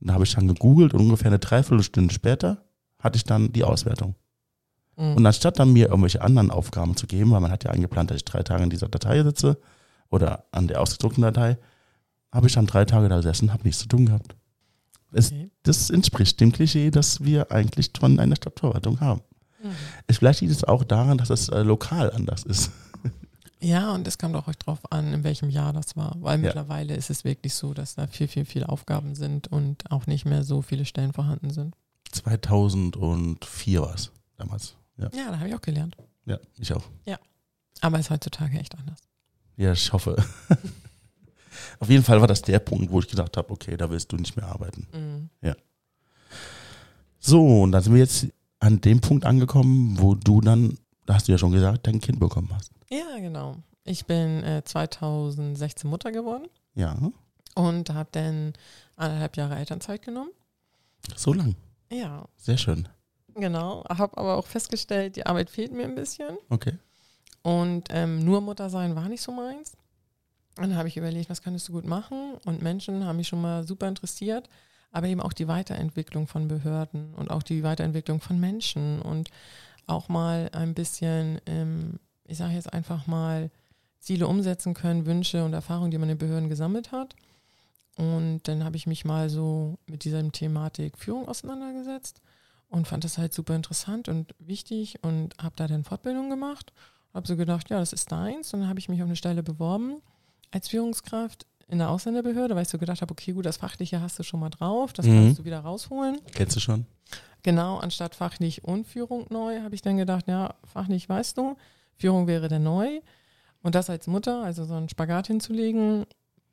[0.00, 2.64] Und da habe ich dann gegoogelt und ungefähr eine Dreiviertelstunde später
[2.98, 4.14] hatte ich dann die Auswertung.
[4.96, 5.16] Mhm.
[5.16, 8.18] Und anstatt dann mir irgendwelche anderen Aufgaben zu geben, weil man hat ja eingeplant, dass
[8.18, 9.58] ich drei Tage in dieser Datei sitze,
[10.10, 11.56] oder an der ausgedruckten Datei,
[12.30, 14.36] habe ich dann drei Tage da gesessen, habe nichts zu tun gehabt.
[15.12, 15.50] Es, Okay.
[15.62, 19.22] Das entspricht dem Klischee, das wir eigentlich von einer Stadtverwaltung haben.
[19.62, 19.70] Mhm.
[20.06, 22.70] Es, vielleicht liegt es auch daran, dass es äh, lokal anders ist.
[23.62, 26.16] Ja, und es kommt auch echt drauf an, in welchem Jahr das war.
[26.20, 26.46] Weil Ja.
[26.46, 30.24] mittlerweile ist es wirklich so, dass da viel, viel, viel Aufgaben sind und auch nicht
[30.24, 31.74] mehr so viele Stellen vorhanden sind.
[32.10, 34.74] 2004 war es damals.
[34.98, 35.96] Ja, Ja, da habe ich auch gelernt.
[36.26, 36.84] ja, ich auch.
[37.80, 39.00] Aber ist heutzutage echt anders.
[39.56, 40.22] Ja, ich hoffe.
[41.80, 44.16] Auf jeden Fall war das der Punkt, wo ich gesagt habe, okay, da willst du
[44.16, 44.86] nicht mehr arbeiten.
[44.92, 45.30] Mhm.
[47.18, 48.26] So, und dann sind wir jetzt
[48.60, 52.18] an dem Punkt angekommen, wo du dann, da hast du ja schon gesagt, dein Kind
[52.20, 52.70] bekommen hast.
[52.92, 53.56] Ja, genau.
[53.84, 56.96] Ich bin äh, 2016 Mutter geworden Ja,
[57.54, 58.52] und habe dann
[58.96, 60.30] anderthalb Jahre Elternzeit genommen.
[61.16, 61.56] so lang.
[61.90, 62.86] Ja, Sehr schön.
[63.34, 63.82] genau.
[63.88, 66.36] Habe aber auch festgestellt, die Arbeit fehlt mir ein bisschen.
[66.48, 66.78] Okay.
[67.42, 69.72] Und ähm, nur Mutter sein war nicht so meins.
[70.56, 72.34] Dann habe ich überlegt, was könntest du gut machen?
[72.44, 74.48] Und Menschen haben mich schon mal super interessiert,
[74.92, 79.30] aber eben auch die Weiterentwicklung von Behörden und auch die Weiterentwicklung von Menschen und
[79.86, 83.50] auch mal ein bisschen, ähm, ich sage jetzt einfach mal,
[84.00, 87.14] Ziele umsetzen können, Wünsche und Erfahrungen, die man in Behörden gesammelt hat.
[87.96, 92.20] Und dann habe ich mich mal so mit dieser Thematik Führung auseinandergesetzt
[92.68, 96.72] und fand das halt super interessant und wichtig und habe da dann Fortbildung gemacht
[97.14, 98.54] habe so gedacht, ja, das ist deins.
[98.54, 100.00] Und dann habe ich mich auf eine Stelle beworben
[100.50, 104.18] als Führungskraft in der Ausländerbehörde, weil ich so gedacht habe, okay, gut, das Fachliche hast
[104.18, 105.10] du schon mal drauf, das Mhm.
[105.26, 106.20] kannst du wieder rausholen.
[106.32, 106.86] Kennst du schon?
[107.42, 111.56] Genau, anstatt fachlich und Führung neu, habe ich dann gedacht, ja, fachlich weißt du,
[111.98, 113.00] Führung wäre dann neu.
[113.62, 116.04] Und das als Mutter, also so einen Spagat hinzulegen,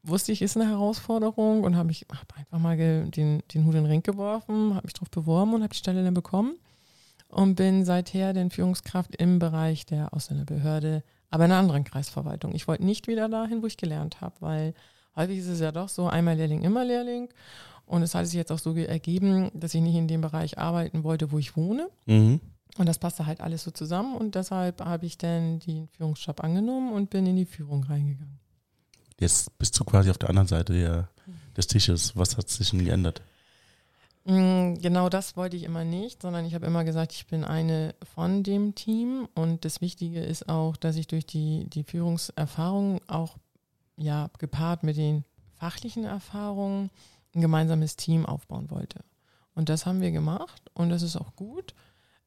[0.04, 3.84] wusste ich, ist eine Herausforderung und habe ich hab einfach mal den, den Hut in
[3.84, 6.56] den Ring geworfen, habe mich drauf beworben und habe die Stelle dann bekommen
[7.28, 12.54] und bin seither den Führungskraft im Bereich der Ausländerbehörde, aber in einer anderen Kreisverwaltung.
[12.56, 14.74] Ich wollte nicht wieder dahin, wo ich gelernt habe, weil
[15.16, 17.30] häufig ist es ja doch so, einmal Lehrling, immer Lehrling.
[17.86, 20.60] Und es hat sich jetzt auch so ge- ergeben, dass ich nicht in dem Bereich
[20.60, 21.90] arbeiten wollte, wo ich wohne.
[22.06, 22.40] Mhm.
[22.78, 26.94] Und das passte halt alles so zusammen und deshalb habe ich dann den Führungsjob angenommen
[26.94, 28.40] und bin in die Führung reingegangen.
[29.20, 31.10] Jetzt bist du quasi auf der anderen Seite der,
[31.58, 32.16] des Tisches.
[32.16, 33.22] Was hat sich denn geändert?
[34.26, 37.96] Mm, Genau das wollte ich immer nicht, sondern ich habe immer gesagt, ich bin eine
[38.16, 43.38] von dem Team und das Wichtige ist auch, dass ich durch die, die Führungserfahrung auch
[43.98, 45.26] ja gepaart mit den
[45.58, 46.90] fachlichen Erfahrungen
[47.36, 49.04] ein gemeinsames Team aufbauen wollte.
[49.56, 51.74] Und das haben wir gemacht und das ist auch gut.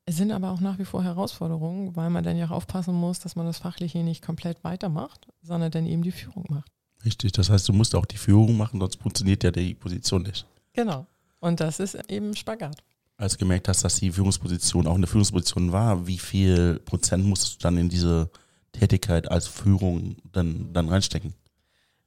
[0.04, 3.20] Es sind aber auch nach wie vor Herausforderungen, weil man dann ja auch aufpassen muss,
[3.20, 6.70] dass man das Fachliche nicht komplett weitermacht, sondern dann eben die Führung macht.
[7.04, 10.46] Richtig, das heißt, du musst auch die Führung machen, sonst funktioniert ja die Position nicht.
[10.72, 11.06] Genau.
[11.40, 12.82] Und das ist eben Spagat.
[13.16, 17.56] Als du gemerkt hast, dass die Führungsposition auch eine Führungsposition war, wie viel Prozent musstest
[17.56, 18.30] du dann in diese
[18.72, 21.34] Tätigkeit als Führung dann, dann reinstecken?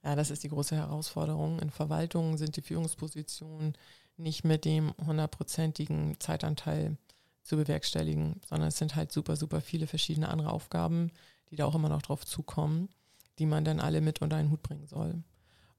[0.04, 1.58] Ja, das ist die große Herausforderung.
[1.60, 3.74] In Verwaltungen sind die Führungspositionen
[4.16, 6.96] nicht mit dem hundertprozentigen Zeitanteil
[7.46, 11.10] zu bewerkstelligen, sondern es sind halt super, super viele verschiedene andere Aufgaben,
[11.50, 12.88] die da auch immer noch drauf zukommen,
[13.38, 15.22] die man dann alle mit unter einen Hut bringen soll.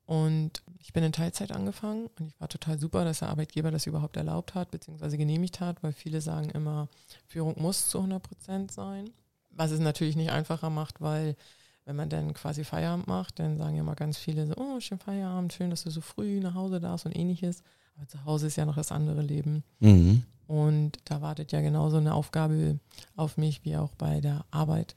[0.06, 3.88] Und ich bin in Teilzeit angefangen und ich war total super, dass der Arbeitgeber das
[3.88, 6.88] überhaupt erlaubt hat, beziehungsweise genehmigt hat, weil viele sagen immer,
[7.26, 9.10] Führung muss zu 100 Prozent sein.
[9.50, 11.36] Was es natürlich nicht einfacher macht, weil
[11.84, 15.00] wenn man dann quasi Feierabend macht, dann sagen ja mal ganz viele so, oh, schön
[15.00, 17.64] Feierabend, schön, dass du so früh nach Hause darfst und ähnliches.
[17.98, 19.64] Aber zu Hause ist ja noch das andere Leben.
[19.80, 20.24] Mhm.
[20.48, 22.80] Und da wartet ja genauso eine Aufgabe
[23.16, 24.96] auf mich wie auch bei der Arbeit.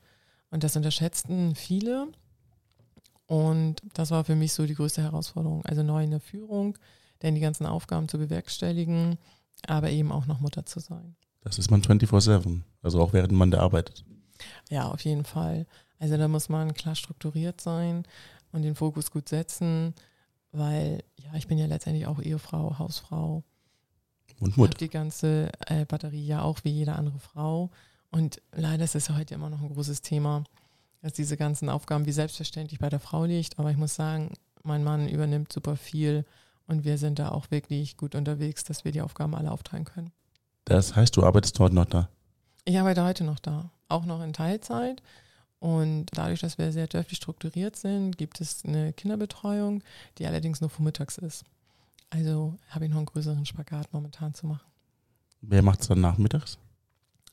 [0.51, 2.09] Und das unterschätzten viele.
[3.27, 5.65] Und das war für mich so die größte Herausforderung.
[5.65, 6.79] Also neu in der Führung,
[7.23, 9.19] denn die ganzen Aufgaben zu bewerkstelligen,
[9.67, 11.17] aber eben auch noch Mutter zu sein.
[11.43, 14.05] Das ist man 24-7, also auch während man da arbeitet.
[14.69, 15.67] Ja, auf jeden Fall.
[15.99, 18.05] Also da muss man klar strukturiert sein
[18.53, 19.95] und den Fokus gut setzen,
[20.53, 23.45] weil ja, ich bin ja letztendlich auch Ehefrau, Hausfrau,
[24.41, 24.79] Und habe Mutter.
[24.79, 27.71] die ganze äh, Batterie ja auch wie jede andere Frau.
[28.11, 30.45] Und leider ist es heute immer noch ein großes Thema,
[31.03, 33.59] dass diese ganzen Aufgaben wie selbstverständlich bei der Frau liegt.
[33.59, 36.25] Aber ich muss sagen, mein Mann übernimmt super viel
[36.67, 40.13] und wir sind da auch wirklich gut unterwegs, dass wir die Aufgaben alle aufteilen können.
[40.65, 42.09] Das heißt, du arbeitest heute noch da.
[42.65, 45.03] Ich arbeite heute noch da, auch noch in Teilzeit.
[45.59, 49.83] Und dadurch, dass wir sehr dörflich strukturiert sind, gibt es eine Kinderbetreuung,
[50.19, 51.45] die allerdings nur vormittags ist.
[52.11, 54.67] Also habe ich noch einen größeren Spagat momentan zu machen.
[55.41, 56.59] Wer macht es dann nachmittags?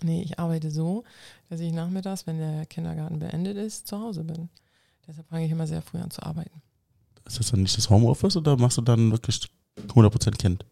[0.01, 1.03] Nee, ich arbeite so,
[1.49, 4.49] dass ich nachmittags, wenn der Kindergarten beendet ist, zu Hause bin.
[5.07, 6.61] Deshalb fange ich immer sehr früh an zu arbeiten.
[7.25, 9.49] Ist das dann nicht das Homeoffice oder machst du dann wirklich
[9.87, 10.65] 100% Kind?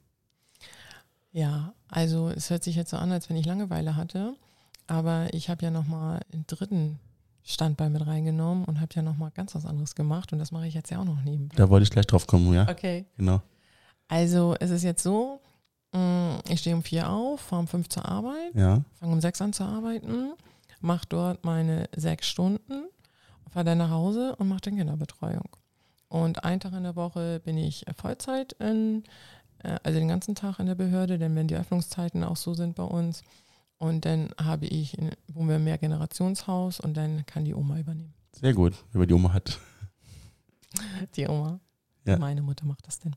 [1.31, 4.35] Ja, also es hört sich jetzt so an, als wenn ich Langeweile hatte.
[4.87, 6.99] Aber ich habe ja nochmal einen dritten
[7.43, 10.73] Standbein mit reingenommen und habe ja nochmal ganz was anderes gemacht und das mache ich
[10.73, 11.55] jetzt ja auch noch nebenbei.
[11.55, 12.69] Da wollte ich gleich drauf kommen, ja?
[12.69, 13.05] Okay.
[13.17, 13.41] Genau.
[14.07, 15.41] Also es ist jetzt so,
[15.93, 18.81] mh, ich stehe um vier auf, fahre um fünf zur Arbeit, Ja.
[18.99, 20.33] fange um sechs an zu arbeiten,
[20.81, 22.85] mache dort meine sechs Stunden,
[23.49, 25.49] fahre dann nach Hause und mache dann Kinderbetreuung.
[26.07, 29.03] Und einen Tag in der Woche bin ich Vollzeit in,
[29.63, 32.75] äh, also den ganzen Tag in der Behörde, denn wenn die Öffnungszeiten auch so sind
[32.75, 33.23] bei uns.
[33.77, 38.13] Und dann habe ich, in, wohnen wir im Mehrgenerationshaus und dann kann die Oma übernehmen.
[38.33, 39.59] Sehr gut, wenn man die Oma hat.
[41.15, 41.59] Die Oma.
[42.05, 42.17] Ja.
[42.19, 43.15] Meine Mutter macht das denn.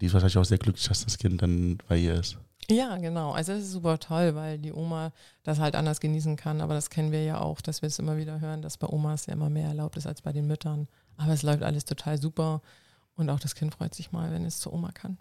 [0.00, 2.38] Die ist wahrscheinlich auch sehr glücklich, dass das Kind dann bei ihr ist.
[2.68, 3.32] Ja, genau.
[3.32, 5.12] Also das ist super toll, weil die Oma
[5.44, 6.60] das halt anders genießen kann.
[6.60, 9.26] Aber das kennen wir ja auch, dass wir es immer wieder hören, dass bei Omas
[9.26, 10.88] ja immer mehr erlaubt ist als bei den Müttern.
[11.16, 12.60] Aber es läuft alles total super.
[13.14, 15.16] Und auch das Kind freut sich mal, wenn es zur Oma kann.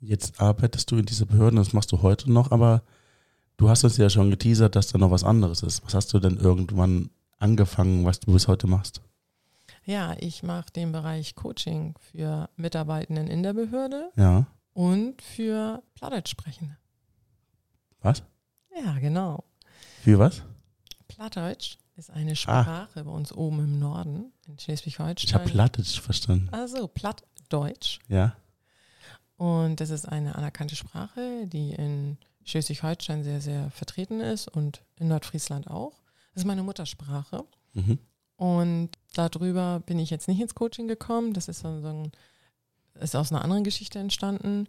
[0.00, 2.82] Jetzt arbeitest du in dieser Behörde, das machst du heute noch, aber
[3.56, 5.84] du hast uns ja schon geteasert, dass da noch was anderes ist.
[5.84, 9.00] Was hast du denn irgendwann angefangen, was du bis heute machst?
[9.86, 14.46] Ja, ich mache den Bereich Coaching für Mitarbeitenden in der Behörde Ja.
[14.72, 16.76] und für Plattdeutsch-Sprechende.
[18.00, 18.22] Was?
[18.84, 19.44] Ja, genau.
[20.02, 20.42] Für was?
[21.08, 25.44] Plattdeutsch ist eine Sprache bei uns oben im Norden in Ich habe Schleswig-Holstein.
[25.46, 26.48] Plattdeutsch verstanden.
[26.52, 28.00] Also Plattdeutsch.
[28.08, 28.36] Ja.
[29.36, 35.08] Und das ist eine anerkannte Sprache, die in Schleswig-Holstein sehr, sehr vertreten ist und in
[35.08, 36.02] Nordfriesland auch.
[36.34, 37.44] Das ist meine Muttersprache.
[37.72, 37.98] Mhm.
[38.36, 41.32] Und darüber bin ich jetzt nicht ins Coaching gekommen.
[41.32, 42.12] Das ist, so ein,
[43.00, 44.68] ist aus einer anderen Geschichte entstanden.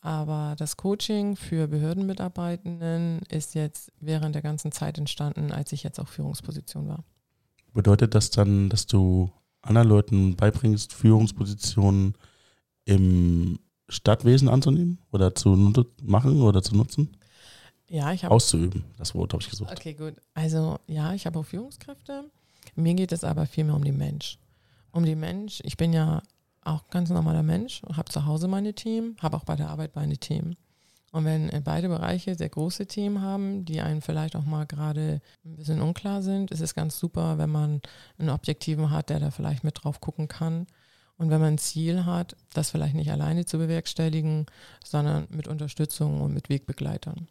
[0.00, 6.00] Aber das Coaching für Behördenmitarbeitenden ist jetzt während der ganzen Zeit entstanden, als ich jetzt
[6.00, 7.04] auch Führungsposition war.
[7.74, 9.30] Bedeutet das dann, dass du
[9.62, 12.14] anderen Leuten beibringst, Führungspositionen
[12.84, 15.50] im Stadtwesen anzunehmen oder zu
[16.02, 17.16] machen oder zu nutzen?
[17.88, 19.72] Ja, ich habe Auszuüben, das Wort habe ich gesucht.
[19.72, 20.14] Okay, gut.
[20.32, 22.30] Also ja, ich habe auch Führungskräfte.
[22.74, 24.38] Mir geht es aber vielmehr um den Mensch.
[24.92, 25.60] Um den Mensch.
[25.64, 26.22] Ich bin ja
[26.62, 29.96] auch ganz normaler Mensch und habe zu Hause meine Themen, habe auch bei der Arbeit
[29.96, 30.56] meine Themen.
[31.12, 35.20] Und wenn äh, beide Bereiche sehr große Themen haben, die einen vielleicht auch mal gerade
[35.44, 37.80] ein bisschen unklar sind, ist es ganz super, wenn man
[38.18, 40.66] einen Objektiven hat, der da vielleicht mit drauf gucken kann.
[41.16, 44.46] Und wenn man ein Ziel hat, das vielleicht nicht alleine zu bewerkstelligen,
[44.84, 47.28] sondern mit Unterstützung und mit Wegbegleitern.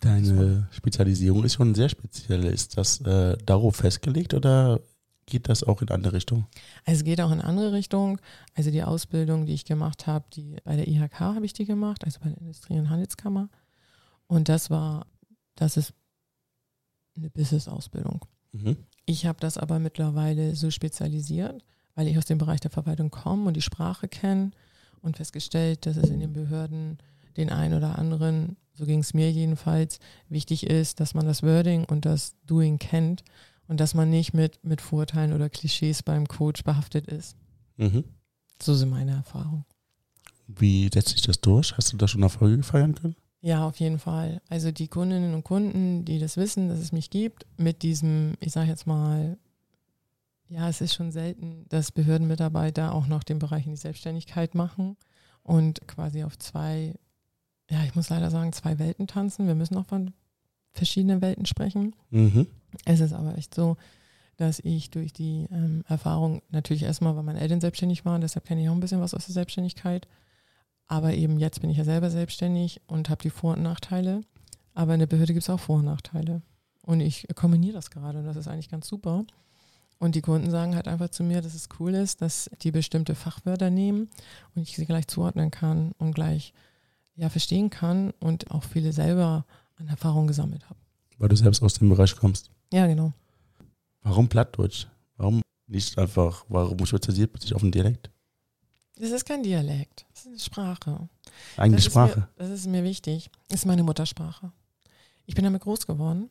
[0.00, 2.44] Deine Spezialisierung ist schon sehr speziell.
[2.44, 4.80] Ist das äh, darauf festgelegt oder
[5.26, 6.46] geht das auch in andere Richtungen?
[6.84, 8.18] Also es geht auch in andere Richtungen.
[8.54, 12.04] Also die Ausbildung, die ich gemacht habe, die bei der IHK habe ich die gemacht,
[12.04, 13.48] also bei der Industrie- und Handelskammer.
[14.26, 15.06] Und das war,
[15.54, 15.92] das ist
[17.16, 18.24] eine Business-Ausbildung.
[18.52, 18.76] Mhm.
[19.06, 23.48] Ich habe das aber mittlerweile so spezialisiert, weil ich aus dem Bereich der Verwaltung komme
[23.48, 24.50] und die Sprache kenne
[25.02, 26.98] und festgestellt, dass es in den Behörden
[27.38, 29.98] den einen oder anderen, so ging es mir jedenfalls,
[30.28, 33.24] wichtig ist, dass man das Wording und das Doing kennt
[33.66, 37.36] und dass man nicht mit, mit Vorurteilen oder Klischees beim Coach behaftet ist.
[37.76, 38.04] Mhm.
[38.60, 39.64] So sind meine Erfahrungen.
[40.46, 41.76] Wie setzt sich das durch?
[41.76, 43.16] Hast du da schon Erfolge feiern können?
[43.40, 44.40] Ja, auf jeden Fall.
[44.48, 48.52] Also die Kundinnen und Kunden, die das wissen, dass es mich gibt, mit diesem, ich
[48.52, 49.38] sage jetzt mal,
[50.48, 54.96] ja, es ist schon selten, dass Behördenmitarbeiter auch noch den Bereich in die Selbstständigkeit machen
[55.42, 56.94] und quasi auf zwei,
[57.70, 59.46] ja, ich muss leider sagen, zwei Welten tanzen.
[59.46, 60.12] Wir müssen auch von
[60.72, 61.94] verschiedenen Welten sprechen.
[62.10, 62.46] Mhm.
[62.84, 63.76] Es ist aber echt so,
[64.36, 68.62] dass ich durch die ähm, Erfahrung, natürlich erstmal, weil meine Eltern selbstständig waren, deshalb kenne
[68.62, 70.06] ich auch ein bisschen was aus der Selbstständigkeit.
[70.86, 74.22] Aber eben jetzt bin ich ja selber selbstständig und habe die Vor- und Nachteile.
[74.74, 76.40] Aber in der Behörde gibt es auch Vor- und Nachteile.
[76.82, 79.24] Und ich kombiniere das gerade und das ist eigentlich ganz super.
[79.98, 83.14] Und die Kunden sagen halt einfach zu mir, dass es cool ist, dass die bestimmte
[83.14, 84.08] Fachwörter nehmen
[84.54, 86.54] und ich sie gleich zuordnen kann und gleich
[87.18, 89.44] ja verstehen kann und auch viele selber
[89.76, 90.78] an Erfahrung gesammelt habe.
[91.18, 92.50] Weil du selbst aus dem Bereich kommst.
[92.72, 93.12] Ja, genau.
[94.02, 94.86] Warum Plattdeutsch?
[95.16, 98.10] Warum nicht einfach, warum spezialisiert man sich auf den Dialekt?
[98.96, 101.08] Das ist kein Dialekt, das ist eine Sprache.
[101.56, 102.20] Eigene das Sprache.
[102.20, 103.30] mir, das ist mir wichtig.
[103.48, 104.52] Das ist meine Muttersprache.
[105.26, 106.30] Ich bin damit groß geworden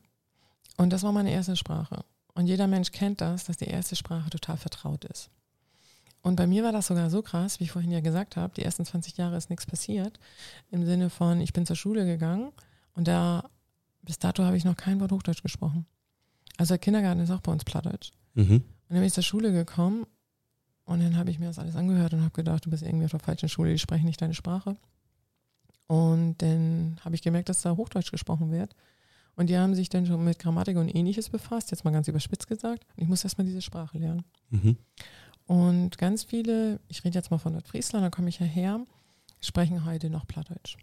[0.76, 2.04] und das war meine erste Sprache.
[2.34, 5.30] Und jeder Mensch kennt das, dass die erste Sprache total vertraut ist.
[6.22, 8.62] Und bei mir war das sogar so krass, wie ich vorhin ja gesagt habe, die
[8.62, 10.18] ersten 20 Jahre ist nichts passiert.
[10.70, 12.52] Im Sinne von, ich bin zur Schule gegangen
[12.94, 13.48] und da,
[14.02, 15.86] bis dato habe ich noch kein Wort Hochdeutsch gesprochen.
[16.56, 18.10] Also der Kindergarten ist auch bei uns Plattdeutsch.
[18.34, 18.54] Mhm.
[18.54, 20.06] Und dann bin ich zur Schule gekommen
[20.84, 23.10] und dann habe ich mir das alles angehört und habe gedacht, du bist irgendwie auf
[23.12, 24.76] der falschen Schule, die sprechen nicht deine Sprache.
[25.86, 28.74] Und dann habe ich gemerkt, dass da Hochdeutsch gesprochen wird.
[29.36, 32.48] Und die haben sich dann schon mit Grammatik und ähnliches befasst, jetzt mal ganz überspitzt
[32.48, 32.84] gesagt.
[32.96, 34.24] Und ich muss erstmal diese Sprache lernen.
[34.50, 34.76] Mhm.
[35.48, 38.80] Und ganz viele, ich rede jetzt mal von Nordfriesland, da komme ich ja her,
[39.40, 40.76] sprechen heute noch Plattdeutsch.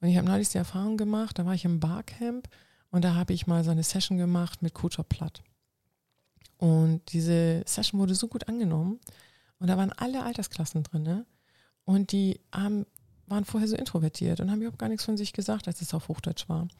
[0.00, 2.48] Und ich habe neulich die Erfahrung gemacht, da war ich im Barcamp
[2.90, 5.42] und da habe ich mal so eine Session gemacht mit Coach Platt.
[6.56, 9.00] Und diese Session wurde so gut angenommen.
[9.58, 11.02] Und da waren alle Altersklassen drin.
[11.02, 11.26] Ne?
[11.84, 12.86] Und die haben,
[13.26, 16.08] waren vorher so introvertiert und haben überhaupt gar nichts von sich gesagt, als es auf
[16.08, 16.62] Hochdeutsch war.
[16.62, 16.70] Und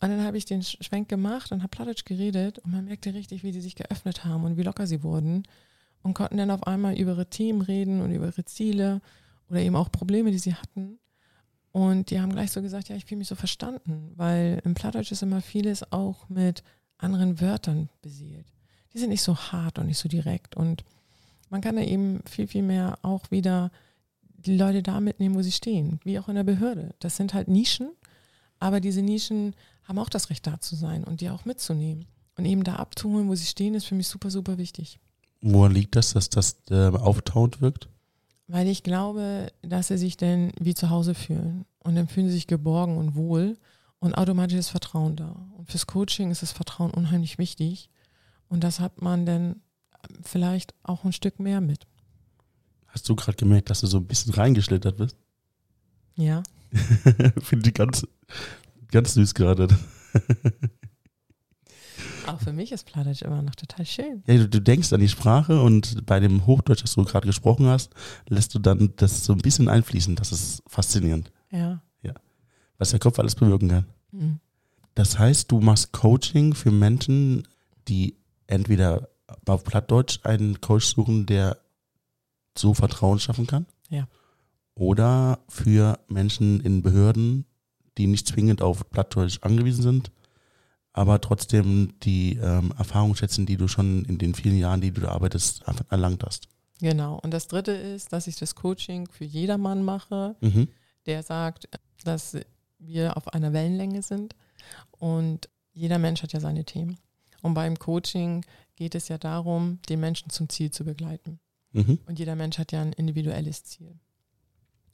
[0.00, 3.52] dann habe ich den Schwenk gemacht und habe Plattdeutsch geredet und man merkte richtig, wie
[3.52, 5.42] die sich geöffnet haben und wie locker sie wurden
[6.02, 9.00] und konnten dann auf einmal über ihre Themen reden und über ihre Ziele
[9.48, 10.98] oder eben auch Probleme, die sie hatten.
[11.72, 15.12] Und die haben gleich so gesagt, ja, ich fühle mich so verstanden, weil im Plattdeutsch
[15.12, 16.62] ist immer vieles auch mit
[16.98, 18.46] anderen Wörtern beseelt.
[18.92, 20.56] Die sind nicht so hart und nicht so direkt.
[20.56, 20.84] Und
[21.48, 23.70] man kann da eben viel, viel mehr auch wieder
[24.24, 26.94] die Leute da mitnehmen, wo sie stehen, wie auch in der Behörde.
[26.98, 27.90] Das sind halt Nischen,
[28.58, 32.06] aber diese Nischen haben auch das Recht da zu sein und die auch mitzunehmen.
[32.36, 34.98] Und eben da abzuholen, wo sie stehen, ist für mich super, super wichtig.
[35.42, 37.88] Woran liegt das, dass das äh, auftaut wirkt?
[38.46, 41.64] Weil ich glaube, dass sie sich dann wie zu Hause fühlen.
[41.78, 43.56] Und dann fühlen sie sich geborgen und wohl.
[44.00, 45.36] Und automatisch ist Vertrauen da.
[45.56, 47.90] Und fürs Coaching ist das Vertrauen unheimlich wichtig.
[48.48, 49.62] Und das hat man dann
[50.22, 51.86] vielleicht auch ein Stück mehr mit.
[52.88, 55.16] Hast du gerade gemerkt, dass du so ein bisschen reingeschlittert bist?
[56.16, 56.42] Ja.
[57.40, 58.06] Finde ich ganz,
[58.90, 59.68] ganz süß gerade.
[62.34, 64.22] Auch für mich ist Plattdeutsch immer noch total schön.
[64.26, 67.66] Ja, du, du, denkst an die Sprache und bei dem Hochdeutsch, das du gerade gesprochen
[67.66, 67.92] hast,
[68.28, 70.16] lässt du dann das so ein bisschen einfließen.
[70.16, 71.32] Das ist faszinierend.
[71.50, 71.82] Ja.
[72.02, 72.14] Ja.
[72.78, 73.86] Was der Kopf alles bewirken kann.
[74.12, 74.40] Mhm.
[74.94, 77.46] Das heißt, du machst Coaching für Menschen,
[77.88, 78.16] die
[78.46, 79.08] entweder
[79.46, 81.58] auf Plattdeutsch einen Coach suchen, der
[82.56, 83.66] so Vertrauen schaffen kann.
[83.88, 84.08] Ja.
[84.74, 87.44] Oder für Menschen in Behörden,
[87.98, 90.10] die nicht zwingend auf Plattdeutsch angewiesen sind,
[90.92, 95.00] aber trotzdem die ähm, Erfahrung schätzen, die du schon in den vielen Jahren, die du
[95.02, 96.48] da arbeitest, erlangt hast.
[96.80, 97.18] Genau.
[97.22, 100.68] Und das Dritte ist, dass ich das Coaching für jedermann mache, Mhm.
[101.06, 101.68] der sagt,
[102.04, 102.36] dass
[102.78, 104.34] wir auf einer Wellenlänge sind
[104.92, 106.98] und jeder Mensch hat ja seine Themen.
[107.42, 108.44] Und beim Coaching
[108.76, 111.38] geht es ja darum, den Menschen zum Ziel zu begleiten.
[111.72, 111.98] Mhm.
[112.06, 113.98] Und jeder Mensch hat ja ein individuelles Ziel.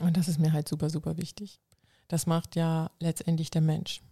[0.03, 1.61] Und das ist mir halt super, super wichtig.
[2.09, 4.03] Das macht ja letztendlich der Mensch.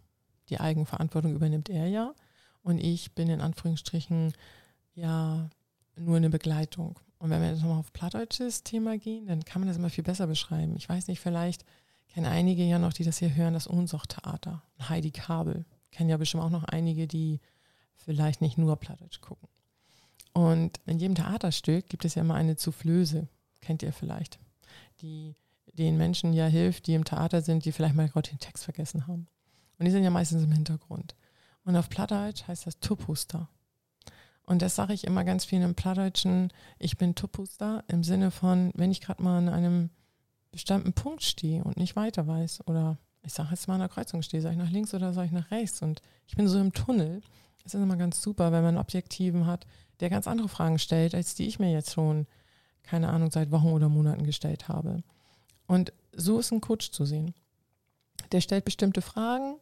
[0.48, 2.14] Die Eigenverantwortung übernimmt er ja.
[2.62, 4.32] Und ich bin in Anführungsstrichen
[4.94, 5.48] ja
[5.96, 6.98] nur eine Begleitung.
[7.18, 10.04] Und wenn wir jetzt nochmal auf plattdeutsches Thema gehen, dann kann man das immer viel
[10.04, 10.76] besser beschreiben.
[10.76, 11.64] Ich weiß nicht, vielleicht
[12.08, 14.62] kennen einige ja noch, die das hier hören, das Ohnsorg-Theater.
[14.88, 15.64] Heidi Kabel.
[15.90, 17.40] Kennen ja bestimmt auch noch einige, die
[17.94, 19.48] vielleicht nicht nur Plattdeutsch gucken.
[20.32, 23.28] Und in jedem Theaterstück gibt es ja immer eine Soufflöse,
[23.60, 24.38] kennt ihr vielleicht,
[25.00, 25.36] die
[25.72, 29.06] den Menschen ja hilft, die im Theater sind, die vielleicht mal gerade den Text vergessen
[29.06, 29.28] haben.
[29.78, 31.14] Und die sind ja meistens im Hintergrund.
[31.64, 33.48] Und auf Plattdeutsch heißt das Tuppuster.
[34.46, 38.72] Und das sage ich immer ganz viel im Plattdeutschen, ich bin Tuppuster im Sinne von,
[38.74, 39.90] wenn ich gerade mal an einem
[40.52, 44.20] bestimmten Punkt stehe und nicht weiter weiß oder ich sage jetzt mal an der Kreuzung
[44.20, 46.74] stehe, soll ich nach links oder soll ich nach rechts und ich bin so im
[46.74, 47.22] Tunnel.
[47.64, 49.66] Es ist immer ganz super, wenn man einen Objektiven hat,
[50.00, 52.26] der ganz andere Fragen stellt, als die ich mir jetzt schon,
[52.82, 55.02] keine Ahnung, seit Wochen oder Monaten gestellt habe.
[55.66, 57.32] Und so ist ein Coach zu sehen.
[58.34, 59.58] Der stellt bestimmte Fragen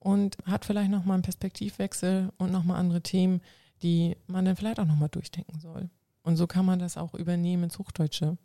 [0.00, 3.42] und hat vielleicht nochmal einen Perspektivwechsel und nochmal andere Themen,
[3.82, 5.90] die man dann vielleicht auch nochmal durchdenken soll.
[6.22, 8.38] Und so kann man das auch übernehmen ins Hochdeutsche.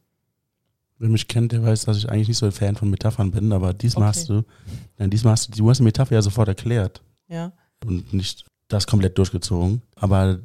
[0.97, 3.53] Wer mich kennt, der weiß, dass ich eigentlich nicht so ein Fan von Metaphern bin,
[3.53, 4.19] aber diesmal Okay.
[4.19, 4.43] hast du,
[4.97, 7.53] nein, diesmal hast du, du hast die Metapher ja sofort erklärt Ja.
[7.85, 9.81] und nicht das komplett durchgezogen.
[9.95, 10.39] Aber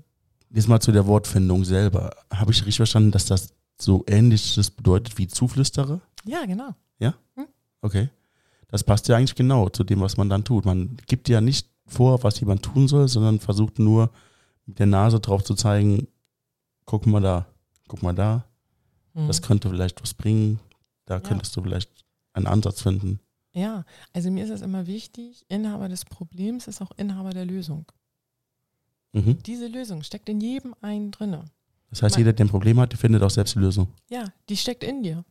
[0.48, 2.14] diesmal zu der Wortfindung selber.
[2.32, 6.00] Habe ich richtig verstanden, dass das so ähnliches bedeutet wie Zuflüsterer?
[6.24, 6.68] Ja, genau.
[7.80, 8.08] Okay.
[8.74, 10.64] Das passt ja eigentlich genau zu dem, was man dann tut.
[10.64, 14.10] Man gibt ja nicht vor, was jemand tun soll, sondern versucht nur
[14.66, 16.08] mit der Nase drauf zu zeigen,
[16.84, 17.46] guck mal da,
[17.86, 18.44] guck mal da,
[19.12, 19.28] Mhm.
[19.28, 20.58] das könnte vielleicht was bringen,
[21.06, 23.20] da könntest du vielleicht einen Ansatz finden.
[23.52, 27.86] Ja, also mir ist es immer wichtig, Inhaber des Problems ist auch Inhaber der Lösung.
[29.12, 29.38] Mhm.
[29.46, 31.44] Diese Lösung steckt in jedem einen drinne.
[31.90, 33.86] Das heißt, jeder, der ein Problem hat, findet auch selbst die Lösung.
[34.10, 35.24] Ja, die steckt in dir.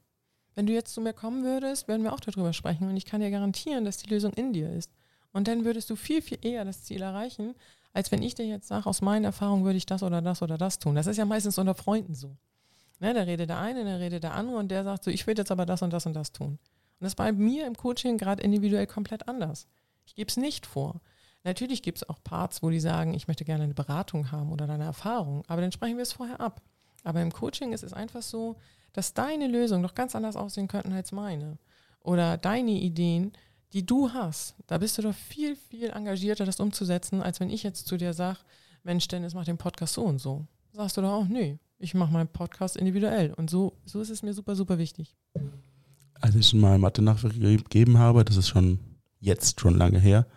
[0.56, 3.22] Wenn du jetzt zu mir kommen würdest, würden wir auch darüber sprechen und ich kann
[3.22, 4.92] dir garantieren, dass die Lösung in dir ist.
[5.32, 7.56] Und dann würdest du viel, viel eher das Ziel erreichen,
[7.92, 10.58] als wenn ich dir jetzt sage, aus meiner Erfahrung würde ich das oder das oder
[10.58, 10.96] das tun.
[10.96, 12.38] Das ist ja meistens unter Freunden so.
[13.00, 15.42] Ne, da redet der eine, da redet der andere und der sagt so, ich würde
[15.42, 16.52] jetzt aber das und das und das tun.
[16.52, 16.60] Und
[17.02, 19.68] das ist bei mir im Coaching gerade individuell komplett anders.
[20.06, 21.02] Ich gebe es nicht vor.
[21.44, 24.70] Natürlich gibt es auch Parts, wo die sagen, ich möchte gerne eine Beratung haben oder
[24.70, 26.62] eine Erfahrung, aber dann sprechen wir es vorher ab.
[27.04, 28.56] Aber im Coaching ist es einfach so,
[28.94, 31.58] dass deine Lösungen doch ganz anders aussehen könnten als meine.
[32.00, 33.34] Oder deine Ideen,
[33.74, 37.64] die du hast, da bist du doch viel, viel engagierter, das umzusetzen, als wenn ich
[37.64, 38.40] jetzt zu dir sage,
[38.84, 40.46] Mensch, Dennis, mach den Podcast so und so.
[40.74, 43.34] Sagst du doch auch, nö, ich mache meinen Podcast individuell.
[43.34, 45.16] Und so, so ist es mir super, super wichtig.
[46.22, 48.80] Als ich mal Mathe nachgegeben habe, das ist schon
[49.20, 50.28] jetzt schon lange her,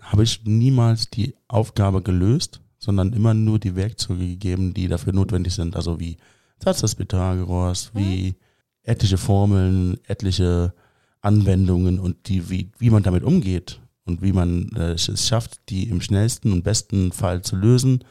[0.00, 5.54] habe ich niemals die Aufgabe gelöst, sondern immer nur die Werkzeuge gegeben, die dafür notwendig
[5.54, 5.76] sind.
[5.76, 6.16] Also wie
[6.62, 8.34] Satz des Pythagoras, wie
[8.82, 10.74] etliche Formeln, etliche
[11.20, 15.88] Anwendungen und die, wie, wie man damit umgeht und wie man äh, es schafft, die
[15.88, 18.04] im schnellsten und besten Fall zu lösen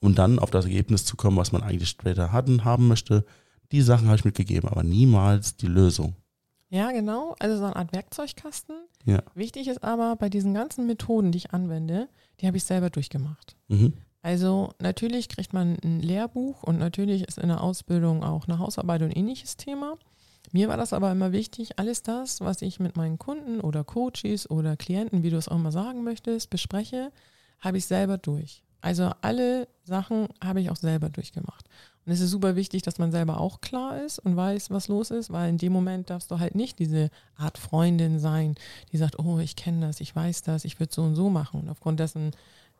[0.00, 3.24] und dann auf das Ergebnis zu kommen, was man eigentlich später hatten, haben möchte.
[3.72, 6.14] Die Sachen habe ich mitgegeben, aber niemals die Lösung.
[6.70, 7.34] Ja, genau.
[7.38, 8.76] Also so eine Art Werkzeugkasten.
[9.04, 9.22] Ja.
[9.34, 12.08] Wichtig ist aber bei diesen ganzen Methoden, die ich anwende,
[12.40, 13.56] die habe ich selber durchgemacht.
[13.68, 13.94] Mhm.
[14.22, 19.02] Also natürlich kriegt man ein Lehrbuch und natürlich ist in der Ausbildung auch eine Hausarbeit
[19.02, 19.96] und ähnliches Thema.
[20.52, 24.50] Mir war das aber immer wichtig, alles das, was ich mit meinen Kunden oder Coaches
[24.50, 27.12] oder Klienten, wie du es auch immer sagen möchtest, bespreche,
[27.60, 28.62] habe ich selber durch.
[28.80, 31.68] Also alle Sachen habe ich auch selber durchgemacht.
[32.06, 35.10] Und es ist super wichtig, dass man selber auch klar ist und weiß, was los
[35.10, 38.54] ist, weil in dem Moment darfst du halt nicht diese Art Freundin sein,
[38.92, 41.60] die sagt, oh, ich kenne das, ich weiß das, ich würde so und so machen.
[41.60, 42.30] Und aufgrund dessen,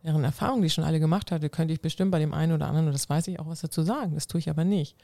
[0.05, 2.67] deren Erfahrung, die ich schon alle gemacht hatte, könnte ich bestimmt bei dem einen oder
[2.67, 4.15] anderen, und das weiß ich auch, was dazu sagen.
[4.15, 4.97] Das tue ich aber nicht.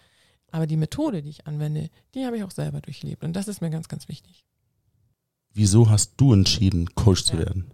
[0.50, 3.24] Aber die Methode, die ich anwende, die habe ich auch selber durchlebt.
[3.24, 4.44] Und das ist mir ganz, ganz wichtig.
[5.52, 7.40] Wieso hast du entschieden, Coach zu Ja.
[7.40, 7.70] werden?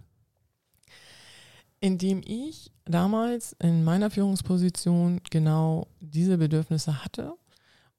[1.79, 7.33] Indem ich damals in meiner Führungsposition genau diese Bedürfnisse hatte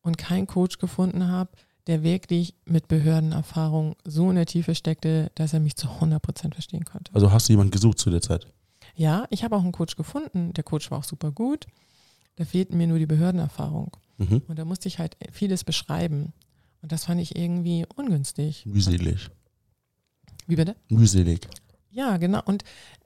[0.03, 1.51] und keinen Coach gefunden habe,
[1.89, 6.85] der wirklich mit Behördenerfahrung so in der Tiefe steckte, dass er mich zu 100% verstehen
[6.85, 7.13] konnte.
[7.13, 8.47] Also hast du jemanden gesucht zu der Zeit?
[8.95, 10.53] Ja, ich habe auch einen Coach gefunden.
[10.53, 11.67] Der Coach war auch super gut.
[12.37, 13.97] Da fehlten mir nur die Behördenerfahrung.
[14.19, 14.43] Mhm.
[14.49, 16.33] Und da musste ich halt vieles beschreiben.
[16.83, 18.67] Und das fand ich irgendwie ungünstig.
[18.67, 19.31] Mühselig.
[20.47, 20.77] Wie bitte?
[20.89, 21.47] Mühselig.
[21.91, 22.41] Ja, genau.
[22.45, 22.65] Und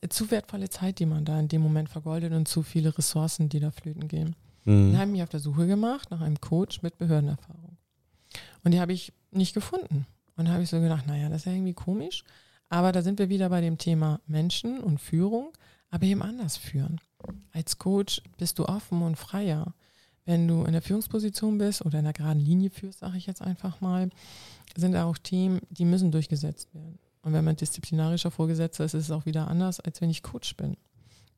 [0.09, 3.61] zu wertvolle Zeit, die man da in dem Moment vergoldet und zu viele Ressourcen, die
[3.61, 4.34] da flöten gehen.
[4.64, 4.97] Dann Mhm.
[4.97, 7.76] habe ich mich auf der Suche gemacht nach einem Coach mit Behördenerfahrung.
[8.64, 10.07] Und die habe ich nicht gefunden.
[10.37, 12.24] Und da habe ich so gedacht, naja, das ist ja irgendwie komisch.
[12.68, 15.53] Aber da sind wir wieder bei dem Thema Menschen und Führung,
[15.97, 17.01] aber eben anders führen.
[17.53, 19.72] Als Coach bist du offen und freier.
[20.26, 23.40] Wenn du in der Führungsposition bist oder in der geraden Linie führst, sage ich jetzt
[23.40, 24.11] einfach mal,
[24.76, 26.99] sind da auch Themen, die müssen durchgesetzt werden.
[27.22, 30.55] Und wenn man disziplinarischer Vorgesetzter ist, ist es auch wieder anders, als wenn ich Coach
[30.57, 30.76] bin.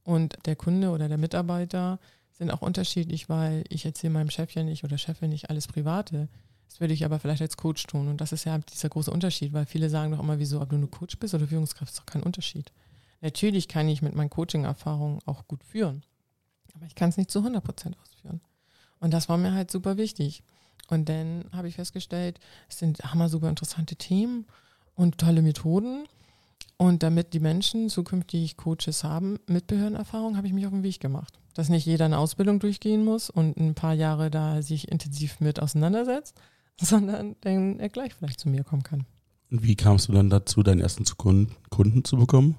[0.02, 2.00] Und der Kunde oder der Mitarbeiter
[2.32, 6.28] sind auch unterschiedlich, weil ich erzähle meinem Chef ja nicht oder Chefin nicht alles Private.
[6.68, 8.08] Das würde ich aber vielleicht als Coach tun.
[8.08, 10.78] Und das ist ja dieser große Unterschied, weil viele sagen doch immer, wieso, ob du
[10.78, 12.72] nur Coach bist oder Führungskraft, ist doch kein Unterschied.
[13.20, 16.02] Natürlich kann ich mit meinen Coaching-Erfahrungen auch gut führen,
[16.74, 18.40] aber ich kann es nicht zu 100 Prozent ausführen.
[19.00, 20.42] Und das war mir halt super wichtig.
[20.88, 24.46] Und dann habe ich festgestellt, es sind hammer super interessante Themen
[24.94, 26.06] und tolle Methoden.
[26.76, 31.00] Und damit die Menschen zukünftig Coaches haben mit Behördenerfahrung, habe ich mich auf den Weg
[31.00, 31.38] gemacht.
[31.54, 35.60] Dass nicht jeder eine Ausbildung durchgehen muss und ein paar Jahre da sich intensiv mit
[35.60, 36.40] auseinandersetzt,
[36.80, 39.06] sondern dann er gleich vielleicht zu mir kommen kann.
[39.50, 42.56] Und wie kamst du dann dazu, deinen ersten Kunden zu bekommen?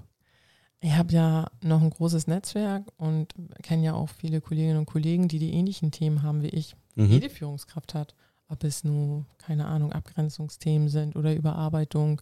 [0.82, 5.28] Ich habe ja noch ein großes Netzwerk und kenne ja auch viele Kolleginnen und Kollegen,
[5.28, 6.76] die die ähnlichen Themen haben wie ich.
[6.96, 7.08] Mhm.
[7.08, 8.16] Jede Führungskraft hat.
[8.48, 12.22] Ob es nur, keine Ahnung, Abgrenzungsthemen sind oder Überarbeitung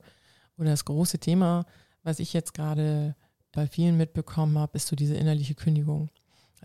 [0.57, 1.65] oder das große Thema,
[2.03, 3.15] was ich jetzt gerade
[3.51, 6.09] bei vielen mitbekommen habe, ist so diese innerliche Kündigung.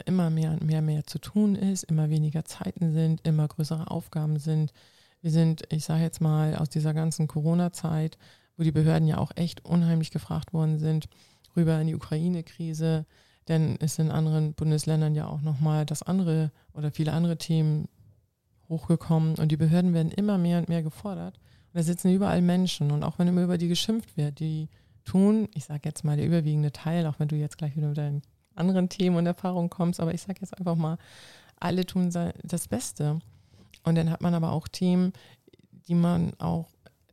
[0.07, 4.39] Immer mehr und mehr mehr zu tun ist, immer weniger Zeiten sind, immer größere Aufgaben
[4.39, 4.73] sind.
[5.21, 8.19] Wir sind, ich sage jetzt mal, aus dieser ganzen Corona-Zeit,
[8.57, 11.09] wo die Behörden ja auch echt unheimlich gefragt worden sind,
[11.57, 13.07] rüber in die Ukraine-Krise,
[13.49, 17.89] denn ist in anderen Bundesländern ja auch nochmal das andere oder viele andere Themen
[18.69, 21.37] hochgekommen und die Behörden werden immer mehr und mehr gefordert.
[21.37, 24.69] Und da sitzen überall Menschen und auch wenn immer über die geschimpft wird, die
[25.05, 27.99] tun, ich sage jetzt mal der überwiegende Teil, auch wenn du jetzt gleich wieder mit
[27.99, 28.23] deinen
[28.55, 30.99] anderen Themen und Erfahrungen kommst, aber ich sage jetzt einfach mal,
[31.59, 33.21] alle tun das Beste.
[33.85, 35.13] Und dann hat man aber auch Themen,
[35.89, 36.69] die man auch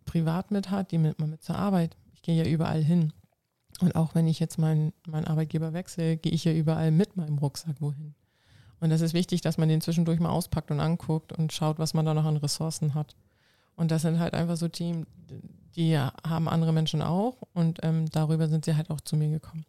[0.05, 1.95] privat mit hat, die man mit zur Arbeit.
[2.13, 3.13] Ich gehe ja überall hin.
[3.81, 7.37] Und auch wenn ich jetzt meinen meinen Arbeitgeber wechsle, gehe ich ja überall mit meinem
[7.37, 8.13] Rucksack wohin.
[8.81, 11.93] Und das ist wichtig, dass man den zwischendurch mal auspackt und anguckt und schaut, was
[11.93, 13.15] man da noch an Ressourcen hat.
[13.75, 15.05] Und das sind halt einfach so Themen,
[15.75, 19.65] die haben andere Menschen auch und ähm, darüber sind sie halt auch zu mir gekommen.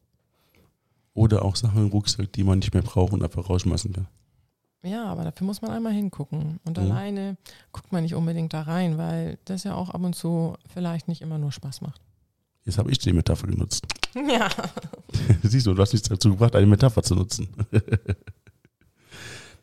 [1.15, 4.07] Oder auch Sachen im Rucksack, die man nicht mehr braucht und einfach rausschmeißen kann.
[4.83, 6.59] Ja, aber dafür muss man einmal hingucken.
[6.65, 6.85] Und Mhm.
[6.85, 7.37] alleine
[7.73, 11.21] guckt man nicht unbedingt da rein, weil das ja auch ab und zu vielleicht nicht
[11.21, 12.01] immer nur Spaß macht.
[12.65, 13.87] Jetzt habe ich die Metapher genutzt.
[14.15, 14.49] Ja.
[15.43, 17.49] Siehst du, du hast mich dazu gebracht, eine Metapher zu nutzen.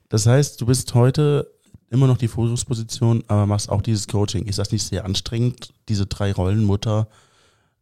[0.10, 1.52] das heißt, du bist heute
[1.90, 4.46] immer noch die Führungsposition, aber machst auch dieses Coaching.
[4.46, 7.08] Ist das nicht sehr anstrengend, diese drei Rollen, Mutter,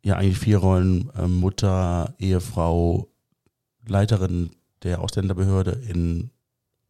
[0.04, 3.08] ja eigentlich vier Rollen, ähm, Mutter, Ehefrau,
[3.88, 4.52] Leiterin
[4.84, 6.30] der Ausländerbehörde in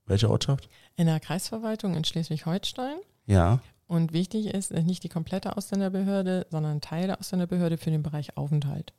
[0.05, 0.69] welcher Ortschaft?
[0.97, 2.97] In der Kreisverwaltung in Schleswig-Holstein.
[3.25, 7.91] Ja, Und wichtig ist äh, nicht die komplette Ausländerbehörde, sondern ein Teil der Ausländerbehörde für
[7.91, 8.93] den Bereich Aufenthalt.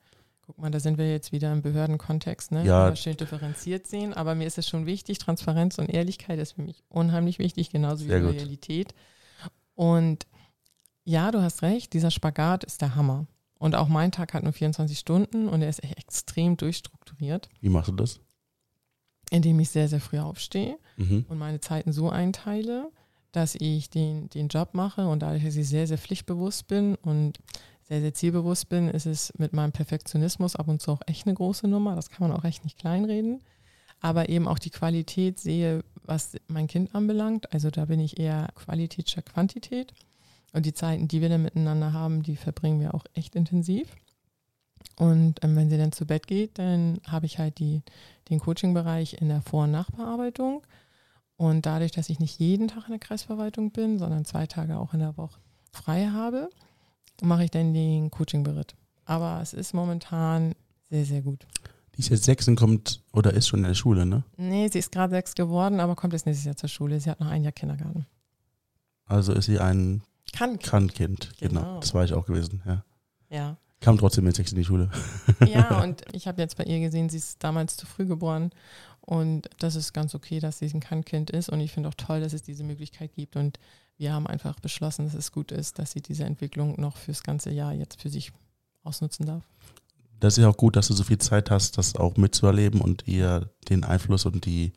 [0.47, 2.65] Guck mal, da sind wir jetzt wieder im Behördenkontext, ne?
[2.65, 2.87] Ja.
[2.87, 6.63] Immer schön differenziert sehen, aber mir ist es schon wichtig, Transparenz und Ehrlichkeit ist für
[6.63, 8.23] mich unheimlich wichtig, genauso wie gut.
[8.35, 8.95] Loyalität.
[9.75, 10.27] Und
[11.05, 13.27] ja, du hast recht, dieser Spagat ist der Hammer.
[13.59, 17.69] Und auch mein Tag hat nur 24 Stunden und er ist echt extrem durchstrukturiert, Wie
[17.71, 18.21] machst du das?
[19.31, 21.25] indem ich sehr, sehr früh aufstehe Mhm.
[21.29, 22.91] und meine Zeiten so einteile,
[23.33, 27.39] dass ich den, den Job mache und dadurch, dass ich sehr, sehr pflichtbewusst bin und
[27.89, 31.35] sehr, sehr zielbewusst bin, ist es mit meinem Perfektionismus ab und zu auch echt eine
[31.35, 31.95] große Nummer.
[31.95, 33.41] Das kann man auch echt nicht kleinreden.
[34.01, 37.53] Aber eben auch die Qualität sehe, was mein Kind anbelangt.
[37.53, 39.95] Also da bin ich eher Qualität statt Quantität.
[40.53, 43.95] Und die Zeiten, die wir dann miteinander haben, die verbringen wir auch echt intensiv.
[44.97, 47.83] Und ähm, wenn sie dann zu Bett geht, dann habe ich halt die,
[48.31, 50.63] den Coaching-Bereich in der Vor- und Nachbearbeitung.
[51.37, 54.95] Und dadurch, dass ich nicht jeden Tag in der Kreisverwaltung bin, sondern zwei Tage auch
[54.95, 55.39] in der Woche
[55.71, 56.49] frei habe,
[57.23, 58.75] mache ich dann den Coaching-Beritt.
[59.05, 60.55] Aber es ist momentan
[60.91, 61.47] sehr, sehr gut.
[61.95, 64.25] Die ist jetzt sechs und kommt oder ist schon in der Schule, ne?
[64.37, 67.01] Nee, sie ist gerade sechs geworden, aber kommt jetzt nächstes Jahr zur Schule.
[67.01, 68.07] Sie hat noch ein Jahr Kindergarten.
[69.07, 70.03] Also ist sie ein
[70.33, 70.59] Kann.
[70.59, 71.33] Kannkind.
[71.39, 71.61] Genau.
[71.61, 71.81] Genau.
[71.81, 72.85] Das war ich auch gewesen, ja.
[73.31, 73.57] Ja.
[73.81, 74.91] Kam trotzdem mit sechs in die Schule.
[75.47, 78.51] Ja, und ich habe jetzt bei ihr gesehen, sie ist damals zu früh geboren.
[79.01, 81.49] Und das ist ganz okay, dass sie ein Kannkind ist.
[81.49, 83.37] Und ich finde auch toll, dass es diese Möglichkeit gibt.
[83.37, 83.59] Und
[83.99, 87.51] wir haben einfach beschlossen, dass es gut ist, dass sie diese Entwicklung noch fürs ganze
[87.51, 88.33] Jahr jetzt für sich
[88.83, 89.45] ausnutzen darf.
[90.21, 93.07] Das ist ja auch gut, dass du so viel Zeit hast, das auch mitzuerleben und
[93.07, 94.73] ihr den Einfluss und die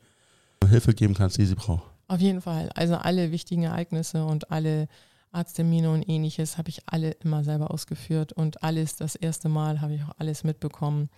[0.68, 1.84] Hilfe geben kannst, die sie braucht.
[2.08, 2.70] Auf jeden Fall.
[2.74, 4.88] Also alle wichtigen Ereignisse und alle
[5.32, 9.94] Arzttermine und ähnliches habe ich alle immer selber ausgeführt und alles das erste Mal habe
[9.94, 11.08] ich auch alles mitbekommen.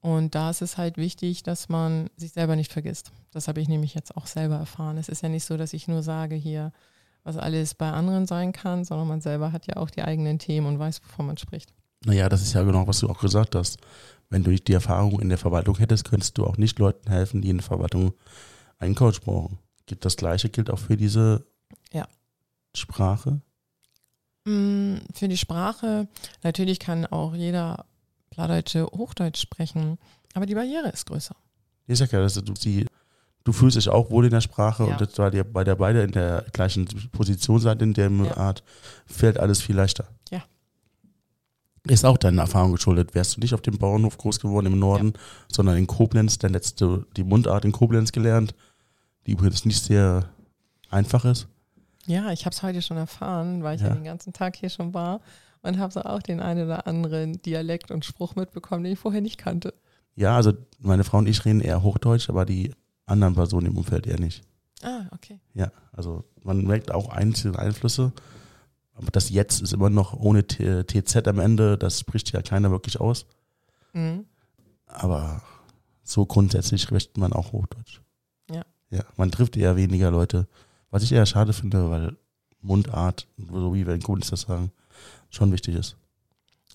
[0.00, 3.12] Und da ist es halt wichtig, dass man sich selber nicht vergisst.
[3.32, 4.96] Das habe ich nämlich jetzt auch selber erfahren.
[4.96, 6.72] Es ist ja nicht so, dass ich nur sage hier,
[7.24, 10.66] was alles bei anderen sein kann, sondern man selber hat ja auch die eigenen Themen
[10.66, 11.72] und weiß, wovon man spricht.
[12.04, 13.78] Naja, das ist ja genau, was du auch gesagt hast.
[14.28, 17.50] Wenn du die Erfahrung in der Verwaltung hättest, könntest du auch nicht Leuten helfen, die
[17.50, 18.14] in der Verwaltung
[18.78, 19.58] einen Coach brauchen.
[20.00, 21.44] Das Gleiche gilt auch für diese
[21.92, 22.08] Ja.
[22.74, 23.40] Sprache.
[24.44, 26.08] Mm, Für die Sprache,
[26.42, 27.84] natürlich kann auch jeder
[28.30, 29.98] Plattdeutsche Hochdeutsch sprechen,
[30.34, 31.36] aber die Barriere ist größer.
[31.86, 32.86] Ich sag ja, dass du, sie,
[33.44, 34.92] du fühlst dich auch wohl in der Sprache Ja.
[34.92, 38.36] und das, weil ihr bei der beide in der gleichen Position seid, in der Ja.
[38.36, 38.62] Art,
[39.06, 40.06] fällt alles viel leichter.
[40.30, 40.42] Ja.
[41.88, 43.14] Ist auch deine Erfahrung geschuldet.
[43.14, 45.14] Wärst du nicht auf dem Bauernhof groß geworden im Norden,
[45.50, 48.54] sondern in Koblenz, hättest du die Mundart in Koblenz gelernt,
[49.26, 50.28] die übrigens nicht sehr
[50.90, 51.48] einfach ist.
[52.06, 53.88] Ja, ich habe es heute schon erfahren, weil ich ja.
[53.88, 53.94] Ja.
[53.94, 55.20] den ganzen Tag hier schon war
[55.62, 59.20] und habe so auch den einen oder anderen Dialekt und Spruch mitbekommen, den ich vorher
[59.20, 59.74] nicht kannte.
[60.14, 62.74] Ja, also meine Frau und ich reden eher Hochdeutsch, aber die
[63.06, 64.42] anderen Personen im Umfeld eher nicht.
[64.82, 65.38] Ah, okay.
[65.54, 68.12] Ja, also man merkt auch einzelne Einflüsse.
[68.94, 72.70] Aber das Jetzt ist immer noch ohne T- TZ am Ende, das spricht ja keiner
[72.70, 73.26] wirklich aus.
[73.92, 74.26] Mhm.
[74.86, 75.42] Aber
[76.02, 78.00] so grundsätzlich spricht man auch Hochdeutsch.
[78.50, 78.64] Ja.
[78.90, 80.46] Ja, man trifft eher weniger Leute.
[80.90, 82.16] Was ich eher schade finde, weil
[82.60, 84.72] Mundart, so wie wir in Koblenz das sagen,
[85.30, 85.96] schon wichtig ist.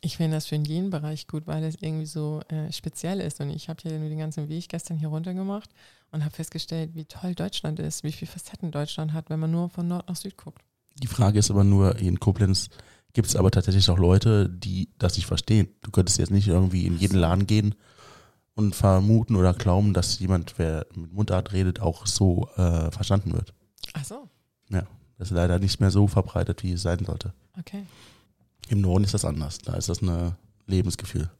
[0.01, 3.39] Ich finde das für jeden Bereich gut, weil es irgendwie so äh, speziell ist.
[3.41, 5.69] Und ich habe ja nur den ganzen Weg gestern hier runter gemacht
[6.11, 9.69] und habe festgestellt, wie toll Deutschland ist, wie viele Facetten Deutschland hat, wenn man nur
[9.69, 10.63] von Nord nach Süd guckt.
[10.95, 12.69] Die Frage ist aber nur, in Koblenz
[13.13, 15.69] gibt es aber tatsächlich auch Leute, die das nicht verstehen.
[15.81, 17.75] Du könntest jetzt nicht irgendwie in jeden Laden gehen
[18.55, 23.53] und vermuten oder glauben, dass jemand, wer mit Mundart redet, auch so äh, verstanden wird.
[23.93, 24.29] Ach so,
[25.19, 27.33] Das ist leider nicht mehr so verbreitet, wie es sein sollte.
[27.57, 27.85] okay.
[28.69, 29.59] Im Norden ist das anders.
[29.59, 30.35] Da ist das ein
[30.65, 31.31] Lebensgefühl.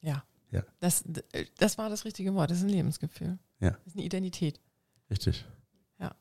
[0.00, 0.22] Ja.
[0.52, 0.62] Ja.
[0.78, 1.02] Das,
[1.58, 2.50] das war das richtige Wort.
[2.50, 3.38] Das ist ein Lebensgefühl.
[3.64, 3.70] Ja.
[3.70, 4.60] Das ist eine Identität.
[5.10, 5.44] Richtig.
[5.98, 6.14] Ja.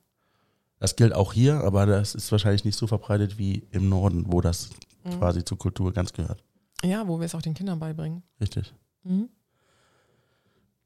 [0.79, 4.41] Das gilt auch hier, aber das ist wahrscheinlich nicht so verbreitet wie im Norden, wo
[4.41, 4.69] das
[5.03, 5.17] Mhm.
[5.19, 6.41] quasi zur Kultur ganz gehört.
[6.83, 8.23] Ja, wo wir es auch den Kindern beibringen.
[8.39, 8.73] Richtig.
[9.03, 9.29] Mhm.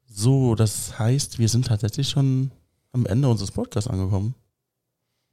[0.06, 2.50] So, das heißt, wir sind tatsächlich schon
[2.92, 4.34] am Ende unseres Podcasts angekommen.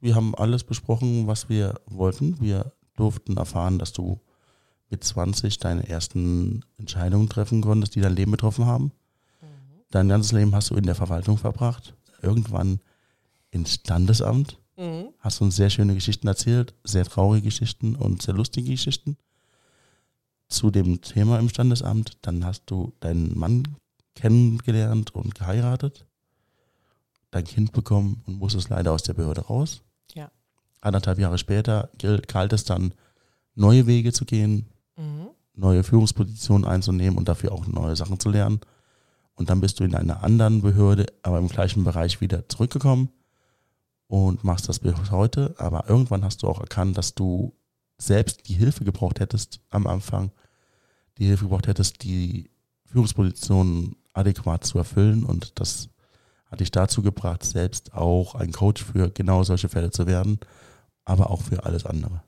[0.00, 2.40] Wir haben alles besprochen, was wir wollten.
[2.40, 4.20] Wir durften erfahren, dass du
[4.90, 8.92] mit 20 deine ersten Entscheidungen treffen konntest, die dein Leben betroffen haben.
[9.96, 11.94] Dein ganzes Leben hast du in der Verwaltung verbracht.
[12.20, 12.80] Irgendwann
[13.50, 14.58] ins Standesamt.
[14.76, 15.06] Mhm.
[15.20, 19.16] Hast uns sehr schöne Geschichten erzählt, sehr traurige Geschichten und sehr lustige Geschichten
[20.48, 22.18] zu dem Thema im Standesamt.
[22.20, 23.62] Dann hast du deinen Mann
[24.14, 26.04] kennengelernt und geheiratet,
[27.30, 29.80] dein Kind bekommen und musstest leider aus der Behörde raus.
[30.14, 30.30] Ja.
[30.82, 32.92] Anderthalb Jahre später gilt- galt es dann,
[33.54, 34.66] neue Wege zu gehen,
[34.98, 35.28] Mhm.
[35.54, 38.60] neue Führungspositionen einzunehmen und dafür auch neue Sachen zu lernen.
[39.36, 43.10] Und dann bist du in einer anderen Behörde, aber im gleichen Bereich wieder zurückgekommen
[44.08, 45.54] und machst das bis heute.
[45.58, 47.54] Aber irgendwann hast du auch erkannt, dass du
[47.98, 50.30] selbst die Hilfe gebraucht hättest am Anfang,
[51.18, 52.50] die Hilfe gebraucht hättest, die
[52.86, 55.90] Führungsposition adäquat zu erfüllen und das
[56.46, 60.38] hat dich dazu gebracht, selbst auch ein Coach für genau solche Fälle zu werden,
[61.04, 62.22] aber auch für alles andere.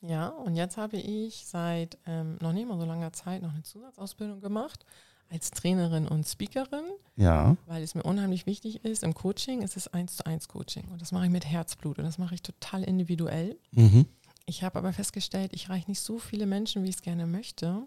[0.00, 3.62] Ja, und jetzt habe ich seit ähm, noch nicht mal so langer Zeit noch eine
[3.62, 4.86] Zusatzausbildung gemacht
[5.30, 6.84] als Trainerin und Speakerin.
[7.16, 7.56] Ja.
[7.66, 10.88] Weil es mir unheimlich wichtig ist, im Coaching ist es eins zu eins Coaching.
[10.88, 13.58] Und das mache ich mit Herzblut und das mache ich total individuell.
[13.72, 14.06] Mhm.
[14.46, 17.86] Ich habe aber festgestellt, ich reiche nicht so viele Menschen, wie ich es gerne möchte.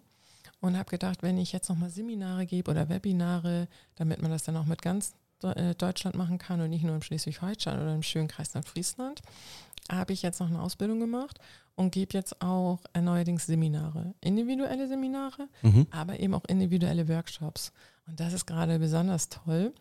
[0.61, 4.55] Und habe gedacht, wenn ich jetzt nochmal Seminare gebe oder Webinare, damit man das dann
[4.55, 8.29] auch mit ganz äh, Deutschland machen kann und nicht nur im Schleswig-Holstein oder im schönen
[8.29, 9.21] Kreis Nordfriesland,
[9.91, 11.39] habe ich jetzt noch eine Ausbildung gemacht
[11.75, 15.87] und gebe jetzt auch neuerdings Seminare, individuelle Seminare, mhm.
[15.91, 17.71] aber eben auch individuelle Workshops.
[18.07, 19.73] Und das ist gerade besonders toll,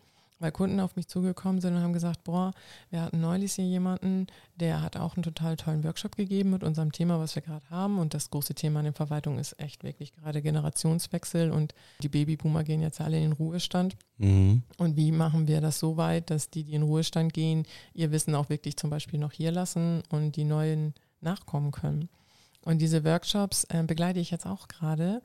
[0.43, 2.51] weil Kunden auf mich zugekommen sind und haben gesagt, boah,
[2.89, 4.27] wir hatten neulich hier jemanden,
[4.57, 7.97] der hat auch einen total tollen Workshop gegeben mit unserem Thema, was wir gerade haben.
[7.97, 12.65] Und das große Thema in der Verwaltung ist echt wirklich gerade Generationswechsel und die Babyboomer
[12.65, 13.95] gehen jetzt alle in den Ruhestand.
[14.17, 14.63] Mhm.
[14.77, 18.35] Und wie machen wir das so weit, dass die, die in Ruhestand gehen, ihr Wissen
[18.35, 22.09] auch wirklich zum Beispiel noch hier lassen und die neuen nachkommen können?
[22.65, 25.21] Und diese Workshops äh, begleite ich jetzt auch gerade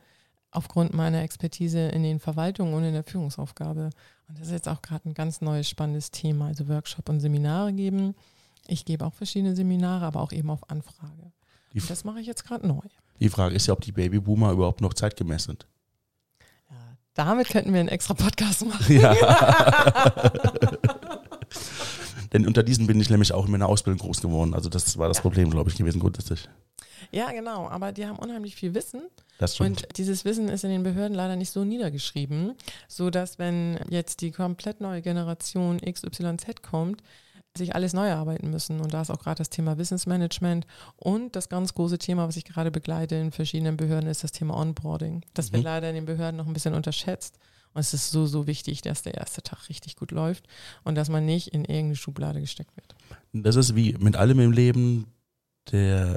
[0.51, 3.91] aufgrund meiner Expertise in den Verwaltungen und in der Führungsaufgabe.
[4.29, 6.47] Und das ist jetzt auch gerade ein ganz neues, spannendes Thema.
[6.47, 8.15] Also Workshop und Seminare geben.
[8.67, 11.33] Ich gebe auch verschiedene Seminare, aber auch eben auf Anfrage.
[11.75, 12.81] Und das mache ich jetzt gerade neu.
[13.21, 15.67] Die Frage ist ja, ob die Babyboomer überhaupt noch zeitgemäß sind.
[16.71, 16.77] Ja,
[17.15, 18.87] damit könnten wir einen extra Podcast machen.
[19.01, 19.15] Ja.
[22.33, 24.53] Denn unter diesen bin ich nämlich auch in meiner Ausbildung groß geworden.
[24.53, 25.23] Also das war das ja.
[25.23, 26.49] Problem, glaube ich, gewesen grundsätzlich.
[27.11, 27.69] Ja, genau.
[27.69, 29.03] Aber die haben unheimlich viel Wissen.
[29.39, 29.85] Das stimmt.
[29.85, 32.55] Und dieses Wissen ist in den Behörden leider nicht so niedergeschrieben,
[32.89, 37.03] so dass wenn jetzt die komplett neue Generation XYZ kommt,
[37.57, 38.81] sich alles neu erarbeiten müssen.
[38.81, 42.45] Und da ist auch gerade das Thema Wissensmanagement und das ganz große Thema, was ich
[42.45, 45.25] gerade begleite in verschiedenen Behörden, ist das Thema Onboarding.
[45.35, 45.57] Das mhm.
[45.57, 47.39] wird leider in den Behörden noch ein bisschen unterschätzt.
[47.75, 50.47] Und es ist so, so wichtig, dass der erste Tag richtig gut läuft
[50.85, 52.95] und dass man nicht in irgendeine Schublade gesteckt wird.
[53.33, 55.07] Das ist wie mit allem im Leben,
[55.71, 56.17] der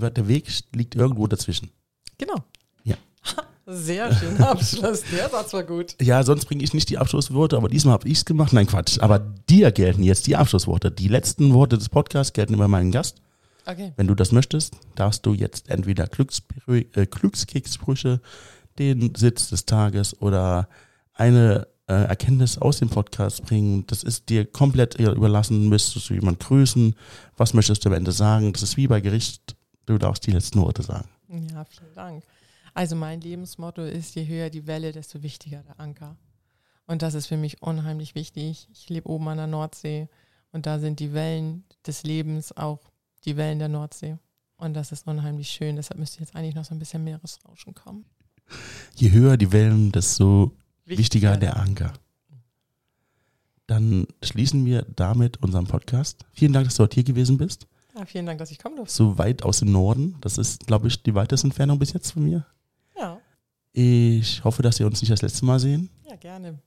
[0.00, 1.70] der Weg liegt irgendwo dazwischen.
[2.18, 2.44] Genau.
[2.84, 2.96] Ja.
[3.66, 5.02] Sehr schöner Abschluss.
[5.10, 5.96] Der Satz war gut.
[6.00, 8.52] Ja, sonst bringe ich nicht die Abschlussworte, aber diesmal habe ich es gemacht.
[8.52, 8.98] Nein, Quatsch.
[9.00, 10.90] Aber dir gelten jetzt die Abschlussworte.
[10.90, 13.22] Die letzten Worte des Podcasts gelten über meinen Gast.
[13.66, 13.92] Okay.
[13.96, 16.06] Wenn du das möchtest, darfst du jetzt entweder
[16.66, 18.20] äh, Glückskicksprüche,
[18.78, 20.68] den Sitz des Tages oder
[21.14, 23.86] eine äh, Erkenntnis aus dem Podcast bringen.
[23.86, 25.68] Das ist dir komplett überlassen.
[25.68, 26.94] Müsstest du jemand grüßen?
[27.36, 28.52] Was möchtest du am Ende sagen?
[28.52, 29.56] Das ist wie bei Gericht
[29.86, 31.08] Du darfst die letzten Worte sagen.
[31.28, 32.24] Ja, vielen Dank.
[32.74, 36.16] Also mein Lebensmotto ist, je höher die Welle, desto wichtiger der Anker.
[36.86, 38.68] Und das ist für mich unheimlich wichtig.
[38.72, 40.08] Ich lebe oben an der Nordsee
[40.52, 42.80] und da sind die Wellen des Lebens auch
[43.24, 44.18] die Wellen der Nordsee.
[44.56, 45.76] Und das ist unheimlich schön.
[45.76, 48.04] Deshalb müsste jetzt eigentlich noch so ein bisschen Meeresrauschen kommen.
[48.94, 50.52] Je höher die Wellen, desto
[50.84, 51.92] wichtiger, wichtiger der Anker.
[53.66, 56.26] Dann schließen wir damit unseren Podcast.
[56.32, 57.66] Vielen Dank, dass du heute hier gewesen bist.
[57.96, 58.94] Ja, vielen Dank, dass ich kommen durfte.
[58.94, 60.16] So weit aus dem Norden.
[60.20, 62.44] Das ist, glaube ich, die weiteste Entfernung bis jetzt von mir.
[62.96, 63.20] Ja.
[63.72, 65.90] Ich hoffe, dass wir uns nicht das letzte Mal sehen.
[66.08, 66.58] Ja, gerne.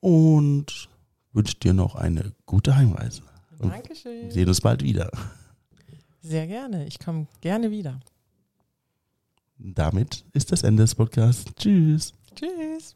[0.00, 0.88] Und
[1.32, 3.22] wünsche dir noch eine gute Heimreise.
[3.58, 4.22] Und Dankeschön.
[4.22, 5.10] Wir sehen uns bald wieder.
[6.20, 6.86] Sehr gerne.
[6.86, 8.00] Ich komme gerne wieder.
[9.58, 11.44] Damit ist das Ende des Podcasts.
[11.56, 12.12] Tschüss.
[12.34, 12.94] Tschüss.